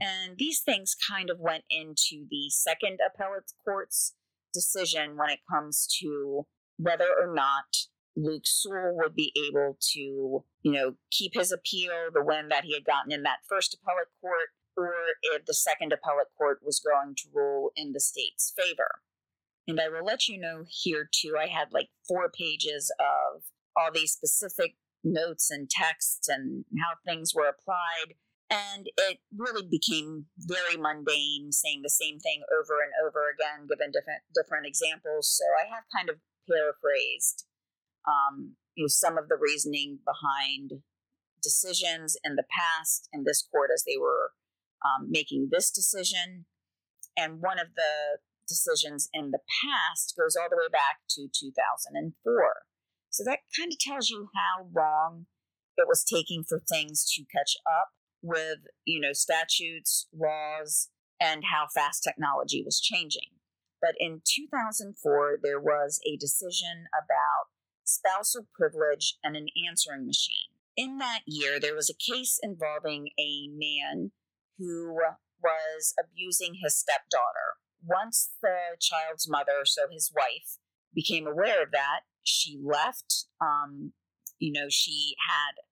[0.00, 4.14] And these things kind of went into the second appellate court's
[4.52, 6.46] decision when it comes to
[6.78, 12.22] whether or not Luke Sewell would be able to, you know, keep his appeal, the
[12.22, 16.28] win that he had gotten in that first appellate court, or if the second appellate
[16.36, 19.00] court was going to rule in the state's favor.
[19.66, 23.42] And I will let you know here too, I had like four pages of
[23.76, 28.14] all these specific notes and texts and how things were applied.
[28.50, 33.90] And it really became very mundane, saying the same thing over and over again, given
[33.90, 35.32] different different examples.
[35.32, 36.16] So I have kind of
[36.48, 37.46] paraphrased,
[38.06, 40.82] um, you know, some of the reasoning behind
[41.42, 44.32] decisions in the past in this court as they were
[44.84, 46.46] um, making this decision.
[47.16, 52.14] And one of the decisions in the past goes all the way back to 2004.
[53.10, 55.26] So that kind of tells you how long
[55.76, 57.90] it was taking for things to catch up
[58.22, 60.88] with, you know, statutes, laws,
[61.20, 63.38] and how fast technology was changing.
[63.80, 67.53] But in 2004, there was a decision about
[67.84, 70.50] spousal privilege and an answering machine.
[70.76, 74.10] In that year, there was a case involving a man
[74.58, 74.96] who
[75.42, 77.58] was abusing his stepdaughter.
[77.86, 80.58] Once the child's mother, so his wife,
[80.94, 83.26] became aware of that, she left.
[83.40, 83.92] Um,
[84.38, 85.62] you know, she had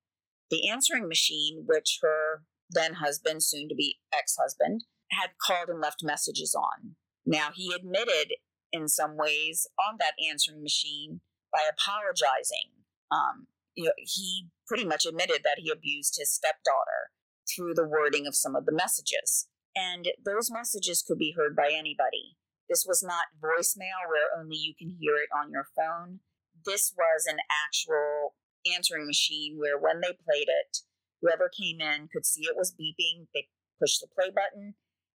[0.51, 5.81] the answering machine, which her then husband, soon to be ex husband, had called and
[5.81, 6.97] left messages on.
[7.25, 8.35] Now, he admitted
[8.73, 11.21] in some ways on that answering machine
[11.53, 12.73] by apologizing.
[13.11, 17.13] Um, you know, he pretty much admitted that he abused his stepdaughter
[17.49, 19.49] through the wording of some of the messages.
[19.75, 22.37] And those messages could be heard by anybody.
[22.69, 26.21] This was not voicemail where only you can hear it on your phone.
[26.65, 28.35] This was an actual
[28.65, 30.79] answering machine where when they played it,
[31.21, 33.49] whoever came in could see it was beeping, they
[33.81, 34.75] pushed the play button,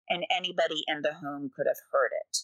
[0.09, 2.39] and anybody in the home could have heard it.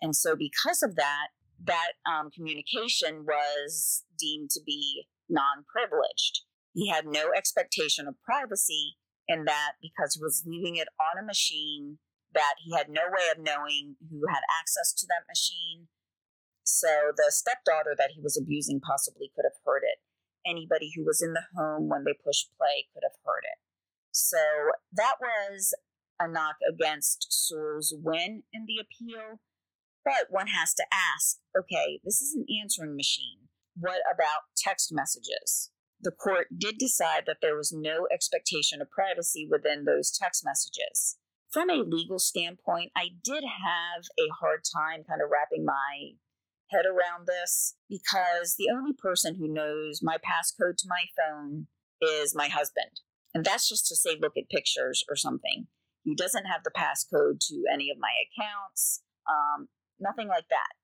[0.00, 1.28] And so, because of that,
[1.64, 6.42] that um, communication was deemed to be non privileged.
[6.72, 8.96] He had no expectation of privacy
[9.26, 11.98] in that because he was leaving it on a machine
[12.34, 15.88] that he had no way of knowing who had access to that machine.
[16.62, 19.98] So the stepdaughter that he was abusing possibly could have heard it.
[20.46, 23.58] Anybody who was in the home when they pushed play could have heard it.
[24.12, 24.38] So
[24.92, 25.74] that was
[26.20, 29.40] a knock against Sewell's win in the appeal.
[30.08, 33.48] But one has to ask okay, this is an answering machine.
[33.78, 35.70] What about text messages?
[36.00, 41.18] The court did decide that there was no expectation of privacy within those text messages.
[41.50, 46.16] From a legal standpoint, I did have a hard time kind of wrapping my
[46.70, 51.66] head around this because the only person who knows my passcode to my phone
[52.00, 53.00] is my husband.
[53.34, 55.66] And that's just to say, look at pictures or something.
[56.04, 59.68] He doesn't have the passcode to any of my accounts, um,
[60.00, 60.74] nothing like that.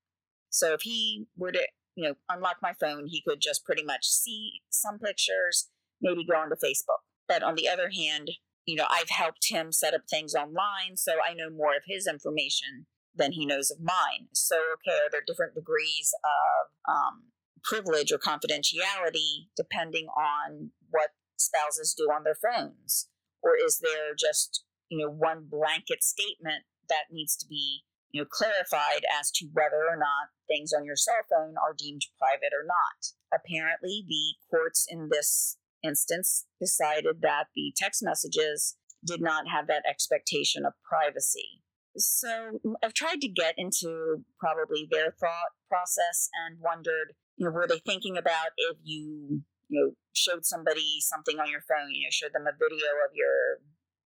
[0.50, 4.06] So if he were to, you know, unlock my phone, he could just pretty much
[4.06, 7.02] see some pictures, maybe go onto Facebook.
[7.26, 8.30] But on the other hand,
[8.66, 12.06] you know, I've helped him set up things online, so I know more of his
[12.06, 14.28] information than he knows of mine.
[14.32, 17.24] So, okay, are there different degrees of um,
[17.62, 23.08] privilege or confidentiality depending on what spouses do on their phones?
[23.42, 27.82] Or is there just, you know, one blanket statement that needs to be,
[28.14, 32.02] you know, clarified as to whether or not things on your cell phone are deemed
[32.16, 33.10] private or not?
[33.34, 39.82] Apparently, the courts in this instance decided that the text messages did not have that
[39.90, 41.60] expectation of privacy.
[41.96, 47.66] So I've tried to get into probably their thought process and wondered, you know, were
[47.66, 52.12] they thinking about if you, you know, showed somebody something on your phone, you know,
[52.12, 53.58] showed them a video of your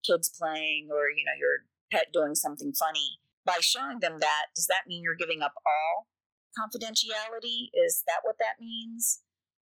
[0.06, 3.20] kids playing or, you know, your pet doing something funny.
[3.48, 6.08] By showing them that, does that mean you're giving up all
[6.60, 7.70] confidentiality?
[7.74, 9.22] Is that what that means?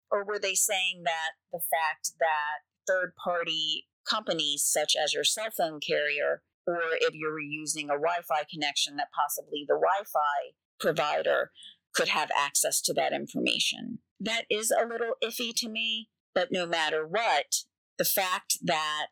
[0.09, 5.49] Or were they saying that the fact that third party companies, such as your cell
[5.55, 10.55] phone carrier, or if you're using a Wi Fi connection, that possibly the Wi Fi
[10.79, 11.51] provider
[11.93, 13.99] could have access to that information?
[14.17, 17.65] That is a little iffy to me, but no matter what,
[17.97, 19.07] the fact that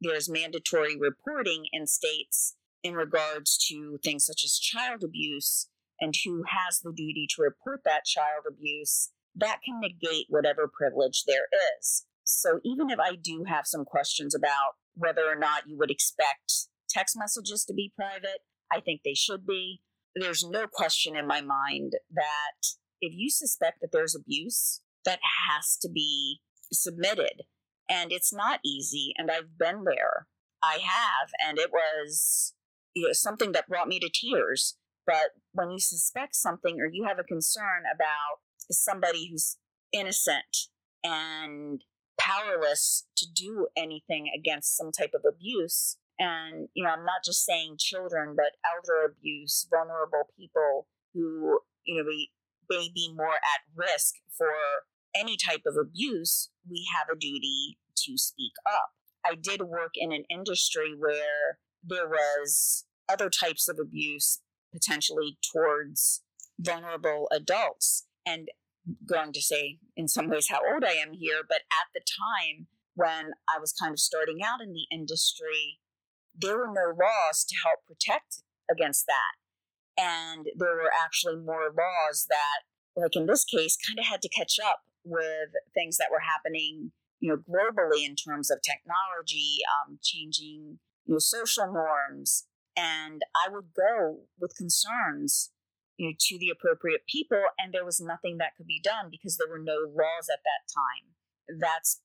[0.00, 5.68] there's mandatory reporting in states in regards to things such as child abuse
[6.00, 11.24] and who has the duty to report that child abuse that can negate whatever privilege
[11.26, 12.04] there is.
[12.24, 16.68] So even if I do have some questions about whether or not you would expect
[16.88, 18.40] text messages to be private,
[18.72, 19.80] I think they should be.
[20.14, 22.66] There's no question in my mind that
[23.00, 25.18] if you suspect that there's abuse, that
[25.48, 26.40] has to be
[26.72, 27.42] submitted.
[27.88, 29.12] And it's not easy.
[29.16, 30.26] And I've been there.
[30.62, 31.30] I have.
[31.46, 32.54] And it was
[32.94, 34.76] you know, something that brought me to tears.
[35.06, 38.40] But when you suspect something or you have a concern about
[38.70, 39.58] somebody who's
[39.92, 40.68] innocent
[41.02, 41.82] and
[42.18, 45.98] powerless to do anything against some type of abuse.
[46.18, 52.02] And, you know, I'm not just saying children, but elder abuse, vulnerable people who, you
[52.02, 52.08] know,
[52.70, 54.48] may be more at risk for
[55.14, 58.90] any type of abuse, we have a duty to speak up.
[59.24, 64.40] I did work in an industry where there was other types of abuse
[64.72, 66.22] potentially towards
[66.58, 68.48] vulnerable adults and
[69.06, 72.66] going to say in some ways how old I am here, but at the time
[72.94, 75.78] when I was kind of starting out in the industry,
[76.36, 79.34] there were no laws to help protect against that.
[79.96, 82.66] And there were actually more laws that,
[82.96, 86.92] like in this case, kind of had to catch up with things that were happening,
[87.20, 92.46] you know, globally in terms of technology, um, changing, you know, social norms.
[92.76, 95.50] And I would go with concerns
[95.96, 99.36] you know, to the appropriate people, and there was nothing that could be done because
[99.36, 101.60] there were no laws at that time.
[101.60, 102.00] That's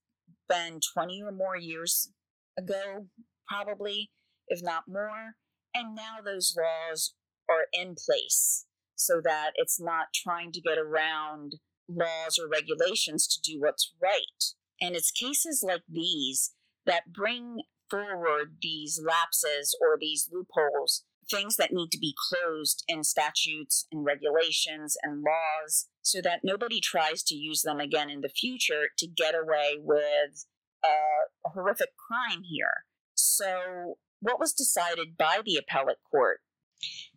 [0.47, 2.11] been 20 or more years
[2.57, 3.07] ago,
[3.47, 4.11] probably,
[4.47, 5.33] if not more.
[5.73, 7.15] And now those laws
[7.49, 8.65] are in place.
[8.95, 11.53] so that it's not trying to get around
[11.87, 14.43] laws or regulations to do what's right.
[14.81, 16.51] And it's cases like these
[16.85, 23.03] that bring forward these lapses or these loopholes, things that need to be closed in
[23.03, 28.29] statutes and regulations and laws so that nobody tries to use them again in the
[28.29, 30.45] future to get away with
[30.83, 32.85] a horrific crime here.
[33.15, 36.39] So, what was decided by the appellate court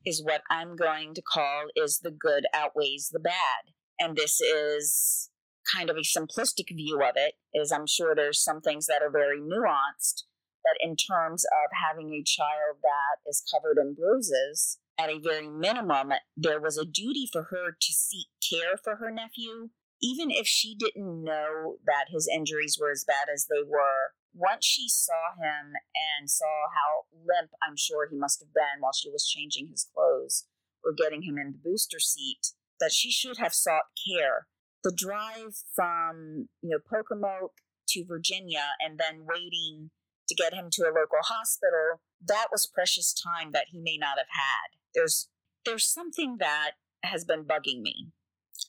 [0.04, 3.72] is what I'm going to call is the good outweighs the bad.
[3.98, 5.30] And this is
[5.74, 9.10] kind of a simplistic view of it, is I'm sure there's some things that are
[9.10, 10.24] very nuanced,
[10.62, 15.48] but in terms of having a child that is covered in bruises, at a very
[15.48, 20.46] minimum, there was a duty for her to seek care for her nephew, even if
[20.46, 24.12] she didn't know that his injuries were as bad as they were.
[24.34, 25.72] Once she saw him
[26.18, 29.88] and saw how limp I'm sure he must have been while she was changing his
[29.94, 30.46] clothes
[30.84, 34.46] or getting him in the booster seat, that she should have sought care.
[34.82, 37.60] The drive from, you know, Pocomoke
[37.90, 39.90] to Virginia and then waiting
[40.32, 44.18] to get him to a local hospital, that was precious time that he may not
[44.18, 44.78] have had.
[44.94, 45.28] There's
[45.64, 46.72] there's something that
[47.04, 48.08] has been bugging me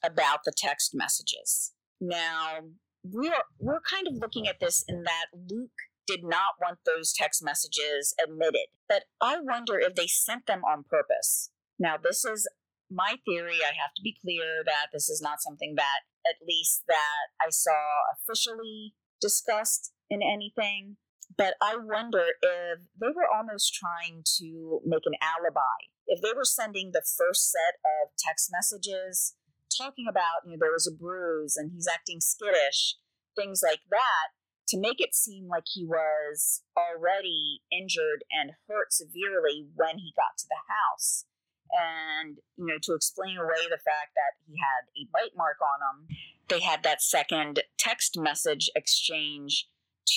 [0.04, 1.74] about the text messages.
[2.00, 2.60] Now,
[3.04, 5.72] we're we're kind of looking at this in that Luke
[6.06, 8.68] did not want those text messages admitted.
[8.90, 11.52] But I wonder if they sent them on purpose.
[11.80, 12.48] Now, this is
[12.92, 13.60] my theory.
[13.64, 17.50] I have to be clear that this is not something that at least that I
[17.50, 17.80] saw
[18.14, 20.98] officially discussed in anything.
[21.38, 25.90] But I wonder if they were almost trying to make an alibi.
[26.06, 29.36] If they were sending the first set of text messages
[29.76, 32.98] talking about, you know, there was a bruise and he's acting skittish,
[33.36, 34.36] things like that,
[34.68, 40.38] to make it seem like he was already injured and hurt severely when he got
[40.38, 41.26] to the house.
[41.72, 45.82] And, you know, to explain away the fact that he had a bite mark on
[45.82, 46.18] him,
[46.48, 49.68] they had that second text message exchange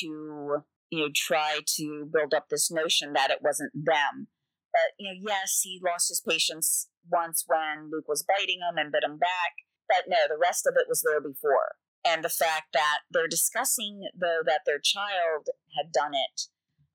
[0.01, 4.29] to you know, try to build up this notion that it wasn't them.
[4.73, 8.93] But, you know, yes, he lost his patience once when Luke was biting him and
[8.93, 9.65] bit him back.
[9.89, 11.77] But no, the rest of it was there before.
[12.05, 16.43] And the fact that they're discussing, though, that their child had done it,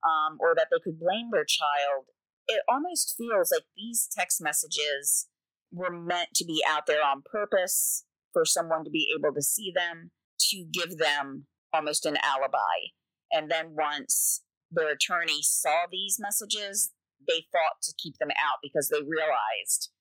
[0.03, 2.05] um, or that they could blame their child,
[2.47, 5.27] it almost feels like these text messages
[5.71, 9.71] were meant to be out there on purpose for someone to be able to see
[9.75, 12.91] them, to give them almost an alibi
[13.31, 16.91] and then once their attorney saw these messages,
[17.27, 19.91] they fought to keep them out because they realized,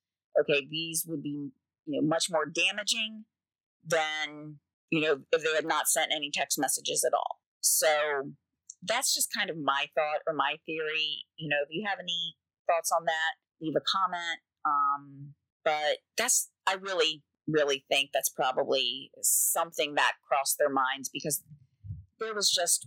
[0.41, 1.51] okay, these would be
[1.87, 3.25] you know much more damaging
[3.85, 4.59] than
[4.91, 7.41] you know if they had not sent any text messages at all.
[7.61, 8.33] So
[8.83, 11.25] that's just kind of my thought or my theory.
[11.37, 14.41] You know, if you have any thoughts on that, leave a comment.
[14.65, 21.43] Um, but that's I really really think that's probably something that crossed their minds because
[22.21, 22.87] there was just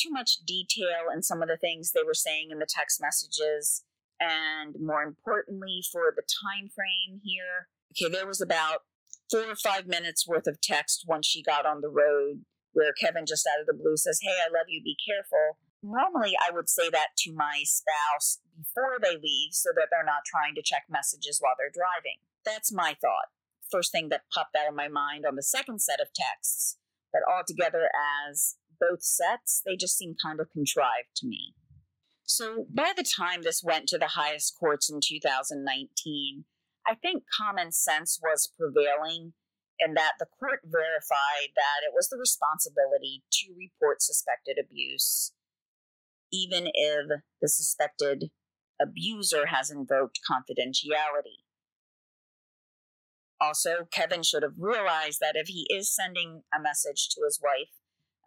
[0.00, 3.84] too much detail in some of the things they were saying in the text messages.
[4.20, 8.82] And more importantly for the time frame here okay there was about
[9.30, 12.42] four or five minutes worth of text once she got on the road
[12.72, 15.58] where kevin just out of the blue says hey i love you be careful.
[15.82, 20.26] Normally i would say that to my spouse before they leave so that they're not
[20.26, 22.18] trying to check messages while they're driving.
[22.44, 23.30] That's my thought.
[23.70, 26.78] First thing that popped out of my mind on the second set of texts
[27.12, 27.88] but altogether
[28.28, 31.54] as both sets, they just seem kind of contrived to me.
[32.24, 36.44] So by the time this went to the highest courts in 2019,
[36.86, 39.32] I think common sense was prevailing
[39.78, 45.32] in that the court verified that it was the responsibility to report suspected abuse,
[46.32, 48.30] even if the suspected
[48.80, 51.44] abuser has invoked confidentiality.
[53.40, 57.70] Also, Kevin should have realized that if he is sending a message to his wife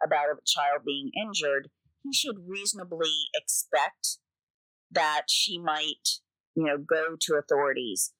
[0.04, 1.68] about a child being injured,
[2.02, 4.18] he should reasonably expect
[4.90, 6.20] that she might,
[6.54, 8.12] you know, go to authorities,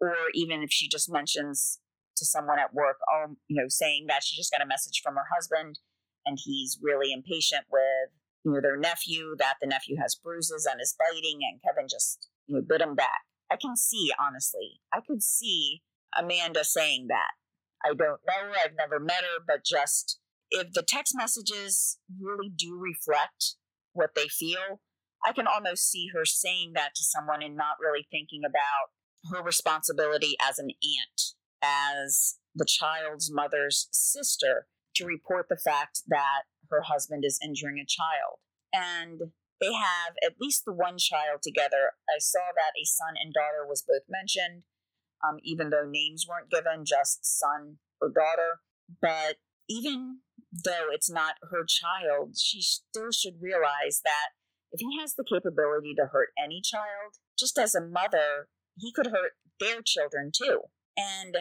[0.00, 1.80] or even if she just mentions
[2.16, 5.14] to someone at work, oh, you know, saying that she just got a message from
[5.14, 5.78] her husband
[6.26, 8.10] and he's really impatient with,
[8.44, 12.28] you know, their nephew, that the nephew has bruises and is biting, and Kevin just,
[12.46, 13.22] you know, bit him back.
[13.50, 15.82] I can see, honestly, I could see
[16.16, 17.30] Amanda saying that.
[17.84, 20.20] I don't know her, I've never met her, but just
[20.50, 23.56] if the text messages really do reflect
[23.92, 24.80] what they feel,
[25.24, 28.90] I can almost see her saying that to someone and not really thinking about
[29.32, 36.42] her responsibility as an aunt, as the child's mother's sister, to report the fact that
[36.70, 38.40] her husband is injuring a child.
[38.72, 41.92] And they have at least the one child together.
[42.08, 44.62] I saw that a son and daughter was both mentioned.
[45.26, 48.60] um, even though names weren't given, just son or daughter.
[49.00, 49.36] But
[49.68, 50.20] even
[50.52, 54.30] though it's not her child, she still should realize that
[54.72, 59.08] if he has the capability to hurt any child, just as a mother, he could
[59.08, 60.60] hurt their children too.
[60.96, 61.38] And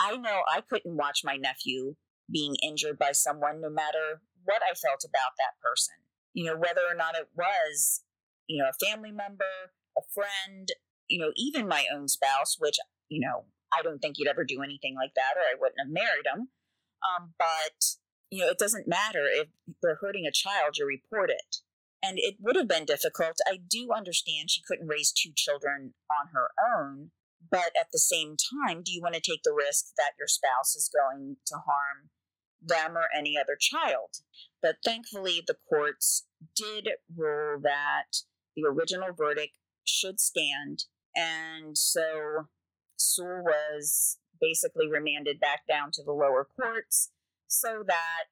[0.00, 1.94] I know I couldn't watch my nephew
[2.30, 5.94] being injured by someone no matter what I felt about that person.
[6.34, 8.02] You know, whether or not it was,
[8.48, 10.68] you know, a family member, a friend,
[11.08, 14.62] you know, even my own spouse, which, you know, I don't think he'd ever do
[14.62, 16.48] anything like that or I wouldn't have married him.
[17.02, 18.01] Um, but,
[18.32, 19.48] you know, it doesn't matter if
[19.82, 21.56] they're hurting a child, you report it.
[22.02, 23.36] And it would have been difficult.
[23.46, 27.10] I do understand she couldn't raise two children on her own.
[27.50, 30.74] But at the same time, do you want to take the risk that your spouse
[30.74, 32.08] is going to harm
[32.62, 34.22] them or any other child?
[34.62, 36.26] But thankfully, the courts
[36.56, 38.22] did rule that
[38.56, 40.84] the original verdict should stand.
[41.14, 42.48] And so
[42.96, 47.10] Sewell was basically remanded back down to the lower courts
[47.52, 48.24] so that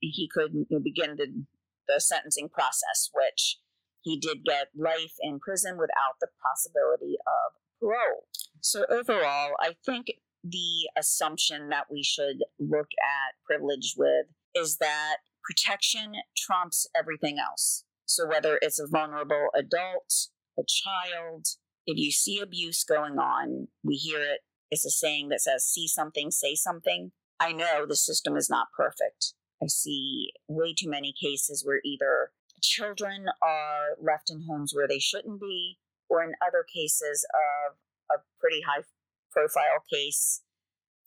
[0.00, 0.52] he could
[0.82, 1.44] begin the,
[1.88, 3.58] the sentencing process, which
[4.00, 8.26] he did get life in prison without the possibility of parole.
[8.60, 10.06] So, overall, I think
[10.42, 17.84] the assumption that we should look at privilege with is that protection trumps everything else.
[18.06, 20.28] So, whether it's a vulnerable adult,
[20.58, 21.46] a child,
[21.86, 24.40] if you see abuse going on, we hear it.
[24.70, 27.12] It's a saying that says, see something, say something.
[27.38, 29.34] I know the system is not perfect.
[29.62, 32.32] I see way too many cases where either
[32.62, 35.78] children are left in homes where they shouldn't be,
[36.08, 37.76] or in other cases of
[38.10, 38.82] a pretty high
[39.30, 40.42] profile case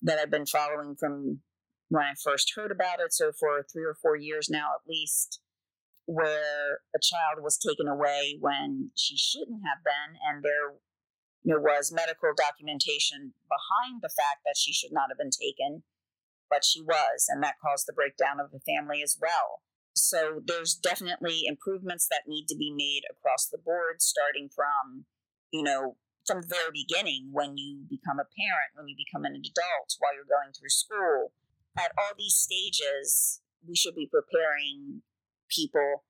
[0.01, 1.41] that I've been following from
[1.89, 3.13] when I first heard about it.
[3.13, 5.41] So, for three or four years now, at least,
[6.05, 10.73] where a child was taken away when she shouldn't have been, and there,
[11.43, 15.83] there was medical documentation behind the fact that she should not have been taken,
[16.49, 19.61] but she was, and that caused the breakdown of the family as well.
[19.93, 25.05] So there's definitely improvements that need to be made across the board, starting from,
[25.51, 29.33] you know, from the very beginning when you become a parent, when you become an
[29.33, 31.31] adult, while you're going through school.
[31.77, 35.01] At all these stages, we should be preparing
[35.49, 36.03] people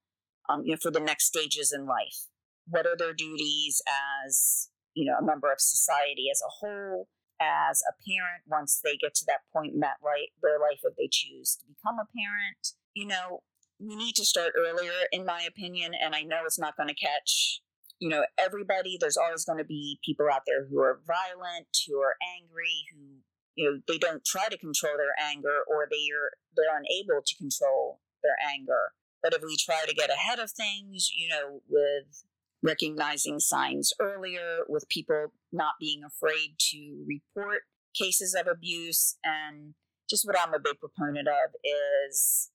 [0.49, 2.27] um, you know, for the next stages in life.
[2.67, 3.81] What are their duties
[4.25, 7.07] as you know a member of society as a whole,
[7.39, 10.95] as a parent once they get to that point in that right their life if
[10.95, 12.75] they choose to become a parent.
[12.93, 13.43] You know,
[13.79, 16.95] we need to start earlier, in my opinion, and I know it's not going to
[16.95, 17.61] catch
[17.99, 18.97] you know everybody.
[18.99, 23.23] There's always going to be people out there who are violent, who are angry, who
[23.55, 27.35] you know they don't try to control their anger or they are they're unable to
[27.35, 32.23] control their anger but if we try to get ahead of things, you know, with
[32.64, 37.62] recognizing signs earlier, with people not being afraid to report
[37.97, 39.74] cases of abuse, and
[40.10, 42.51] just what I'm a big proponent of is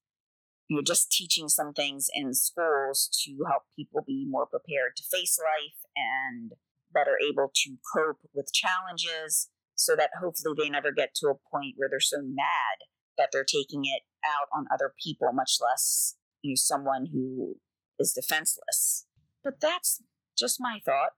[0.69, 5.05] you know just teaching some things in schools to help people be more prepared to
[5.11, 6.53] face life and
[6.93, 11.75] better able to cope with challenges so that hopefully they never get to a point
[11.77, 12.87] where they're so mad
[13.19, 17.57] that they're taking it out on other people much less you know, someone who
[17.99, 19.07] is defenseless.
[19.45, 20.03] But that's
[20.38, 21.12] just my thought.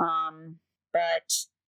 [0.00, 0.56] Um,
[0.92, 1.32] but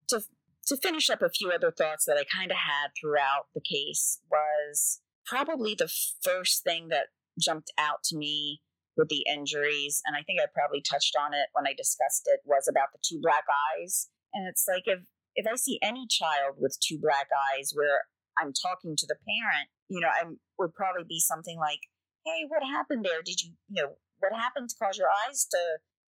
[0.10, 0.22] to
[0.68, 4.20] to finish up a few other thoughts that I kind of had throughout the case
[4.32, 5.92] was probably the
[6.24, 7.08] first thing that
[7.40, 8.62] jumped out to me
[8.96, 12.42] with the injuries, and I think I probably touched on it when I discussed it,
[12.46, 13.44] was about the two black
[13.74, 14.10] eyes.
[14.34, 15.00] And it's like if
[15.36, 18.06] if I see any child with two black eyes where
[18.38, 20.26] I'm talking to the parent, you know, I
[20.60, 21.82] would probably be something like,
[22.26, 23.22] hey, what happened there?
[23.26, 25.58] Did you, you know, what happened to cause your eyes to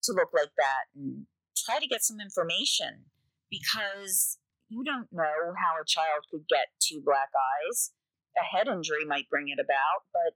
[0.06, 0.86] to look like that?
[0.96, 1.26] And
[1.56, 3.06] try to get some information
[3.50, 4.38] because
[4.70, 7.92] you don't know how a child could get two black eyes.
[8.38, 10.36] A head injury might bring it about, but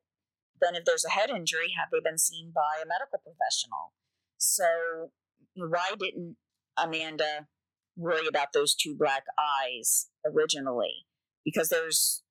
[0.62, 3.94] then if there's a head injury, have they been seen by a medical professional?
[4.38, 5.12] So
[5.56, 6.38] why didn't
[6.78, 7.48] Amanda
[7.98, 11.06] worry about those two black eyes originally?
[11.44, 12.24] Because there's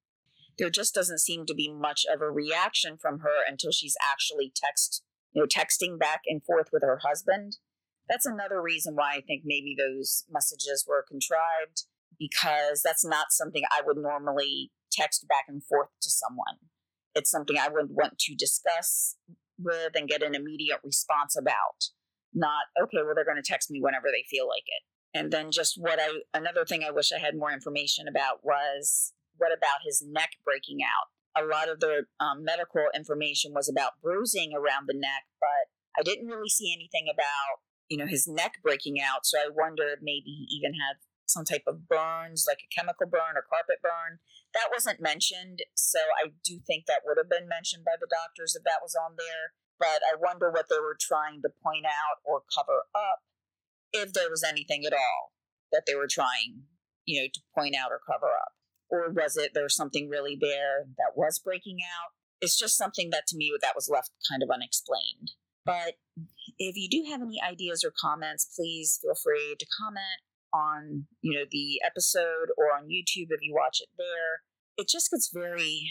[0.59, 4.53] there just doesn't seem to be much of a reaction from her until she's actually
[4.55, 7.59] text you know texting back and forth with her husband.
[8.09, 11.85] That's another reason why i think maybe those messages were contrived
[12.19, 16.57] because that's not something i would normally text back and forth to someone.
[17.15, 19.17] It's something i would want to discuss
[19.59, 21.91] with and get an immediate response about
[22.35, 24.83] not okay well they're going to text me whenever they feel like it.
[25.19, 29.13] And then just what i another thing i wish i had more information about was
[29.39, 31.09] what about his neck breaking out?
[31.39, 36.03] A lot of the um, medical information was about bruising around the neck, but I
[36.03, 39.25] didn't really see anything about you know his neck breaking out.
[39.25, 43.37] So I wondered maybe he even had some type of burns, like a chemical burn
[43.37, 44.19] or carpet burn.
[44.55, 48.57] That wasn't mentioned, so I do think that would have been mentioned by the doctors
[48.57, 49.53] if that was on there.
[49.79, 53.23] But I wonder what they were trying to point out or cover up,
[53.93, 55.33] if there was anything at all
[55.71, 56.65] that they were trying,
[57.05, 58.58] you know, to point out or cover up.
[58.91, 62.13] Or was it there's something really there that was breaking out?
[62.41, 65.33] It's just something that to me that was left kind of unexplained.
[65.65, 65.95] But
[66.59, 70.23] if you do have any ideas or comments, please feel free to comment
[70.55, 74.43] on you know the episode or on YouTube if you watch it there.
[74.77, 75.91] It just gets very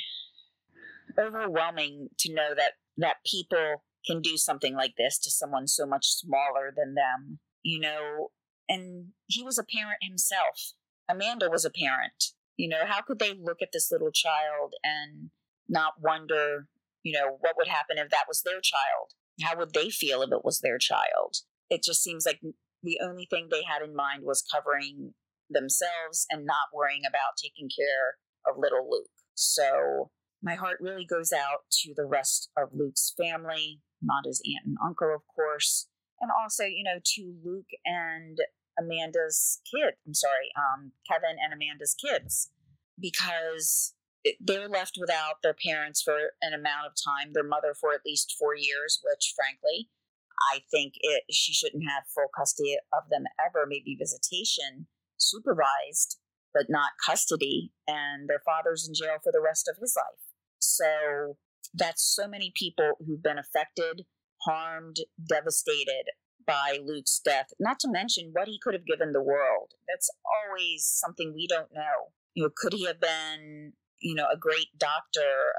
[1.19, 6.07] overwhelming to know that that people can do something like this to someone so much
[6.07, 8.29] smaller than them, you know.
[8.69, 10.73] And he was a parent himself.
[11.09, 12.33] Amanda was a parent.
[12.57, 15.29] You know, how could they look at this little child and
[15.69, 16.67] not wonder,
[17.03, 19.13] you know, what would happen if that was their child?
[19.41, 21.37] How would they feel if it was their child?
[21.69, 22.39] It just seems like
[22.81, 25.13] the only thing they had in mind was covering
[25.49, 29.05] themselves and not worrying about taking care of little Luke.
[29.35, 30.09] So
[30.41, 34.77] my heart really goes out to the rest of Luke's family, not his aunt and
[34.85, 35.87] uncle, of course,
[36.19, 38.37] and also, you know, to Luke and
[38.79, 39.95] Amanda's kid.
[40.05, 42.51] I'm sorry, um, Kevin and Amanda's kids,
[42.99, 43.93] because
[44.39, 48.35] they're left without their parents for an amount of time, their mother for at least
[48.37, 49.89] four years, which frankly,
[50.53, 56.19] I think it she shouldn't have full custody of them ever, maybe visitation supervised,
[56.53, 60.21] but not custody, and their father's in jail for the rest of his life.
[60.59, 61.37] So
[61.73, 64.05] that's so many people who've been affected,
[64.43, 64.97] harmed,
[65.27, 66.05] devastated
[66.47, 69.73] by Luke's death, not to mention what he could have given the world.
[69.87, 72.13] That's always something we don't know.
[72.33, 75.51] You know, could he have been, you know, a great doctor,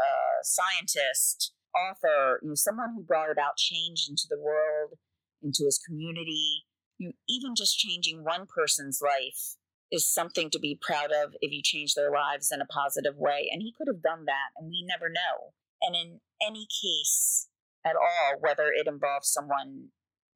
[0.43, 4.95] scientist, author, you know, someone who brought about change into the world,
[5.43, 6.65] into his community,
[6.97, 9.57] you know, even just changing one person's life
[9.91, 13.49] is something to be proud of if you change their lives in a positive way.
[13.53, 15.53] And he could have done that, and we never know.
[15.83, 17.49] And in any case
[17.85, 19.89] at all, whether it involves someone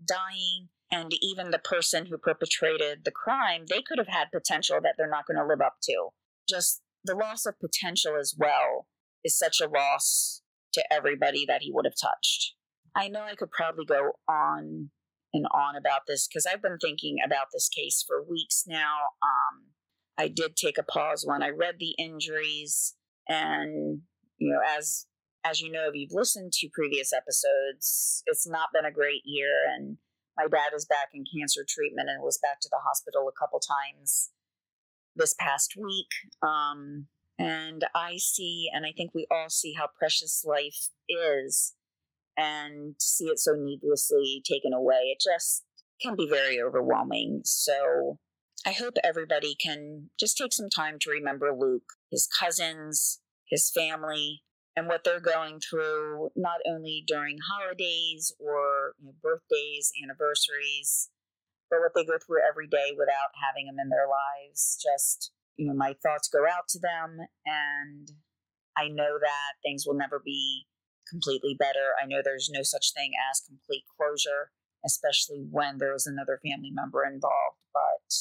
[0.06, 4.94] dying and even the person who perpetrated the crime, they could have had potential that
[4.98, 6.08] they're not going to live up to.
[6.48, 8.86] Just the loss of potential as well
[9.24, 10.42] is such a loss
[10.74, 12.54] to everybody that he would have touched.
[12.94, 14.90] I know I could probably go on
[15.32, 18.96] and on about this because I've been thinking about this case for weeks now.
[19.22, 19.70] Um,
[20.18, 22.94] I did take a pause when I read the injuries,
[23.28, 24.02] and
[24.38, 25.06] you know, as
[25.44, 29.64] as you know, if you've listened to previous episodes, it's not been a great year,
[29.76, 29.96] and
[30.36, 33.60] my dad is back in cancer treatment and was back to the hospital a couple
[33.60, 34.30] times
[35.14, 36.08] this past week.
[36.42, 37.06] Um,
[37.38, 41.74] and I see, and I think we all see how precious life is.
[42.36, 45.64] And to see it so needlessly taken away, it just
[46.00, 47.42] can be very overwhelming.
[47.44, 48.18] So
[48.66, 54.42] I hope everybody can just take some time to remember Luke, his cousins, his family,
[54.76, 61.10] and what they're going through, not only during holidays or you know, birthdays, anniversaries,
[61.70, 64.78] but what they go through every day without having them in their lives.
[64.82, 67.18] Just you know, my thoughts go out to them.
[67.46, 68.10] And
[68.76, 70.66] I know that things will never be
[71.08, 71.92] completely better.
[72.02, 74.50] I know there's no such thing as complete closure,
[74.84, 77.58] especially when there's another family member involved.
[77.72, 78.14] But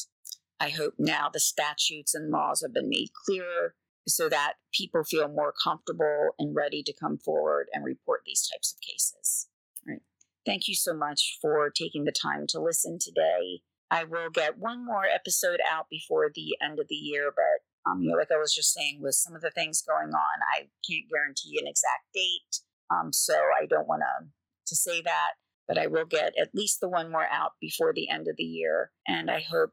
[0.60, 3.76] I hope now the statutes and laws have been made clearer
[4.08, 8.74] so that people feel more comfortable and ready to come forward and report these types
[8.74, 9.48] of cases.
[9.88, 10.02] All right.
[10.46, 13.62] Thank you so much for taking the time to listen today.
[13.92, 18.02] I will get one more episode out before the end of the year, but um,
[18.02, 20.70] you know, like I was just saying, with some of the things going on, I
[20.88, 22.62] can't guarantee an exact date.
[22.92, 24.28] Um, so I don't want to
[24.68, 25.32] to say that,
[25.68, 28.44] but I will get at least the one more out before the end of the
[28.44, 29.72] year, and I hope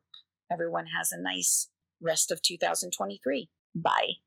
[0.51, 1.68] everyone has a nice
[2.01, 3.49] rest of 2023.
[3.75, 4.19] Bye.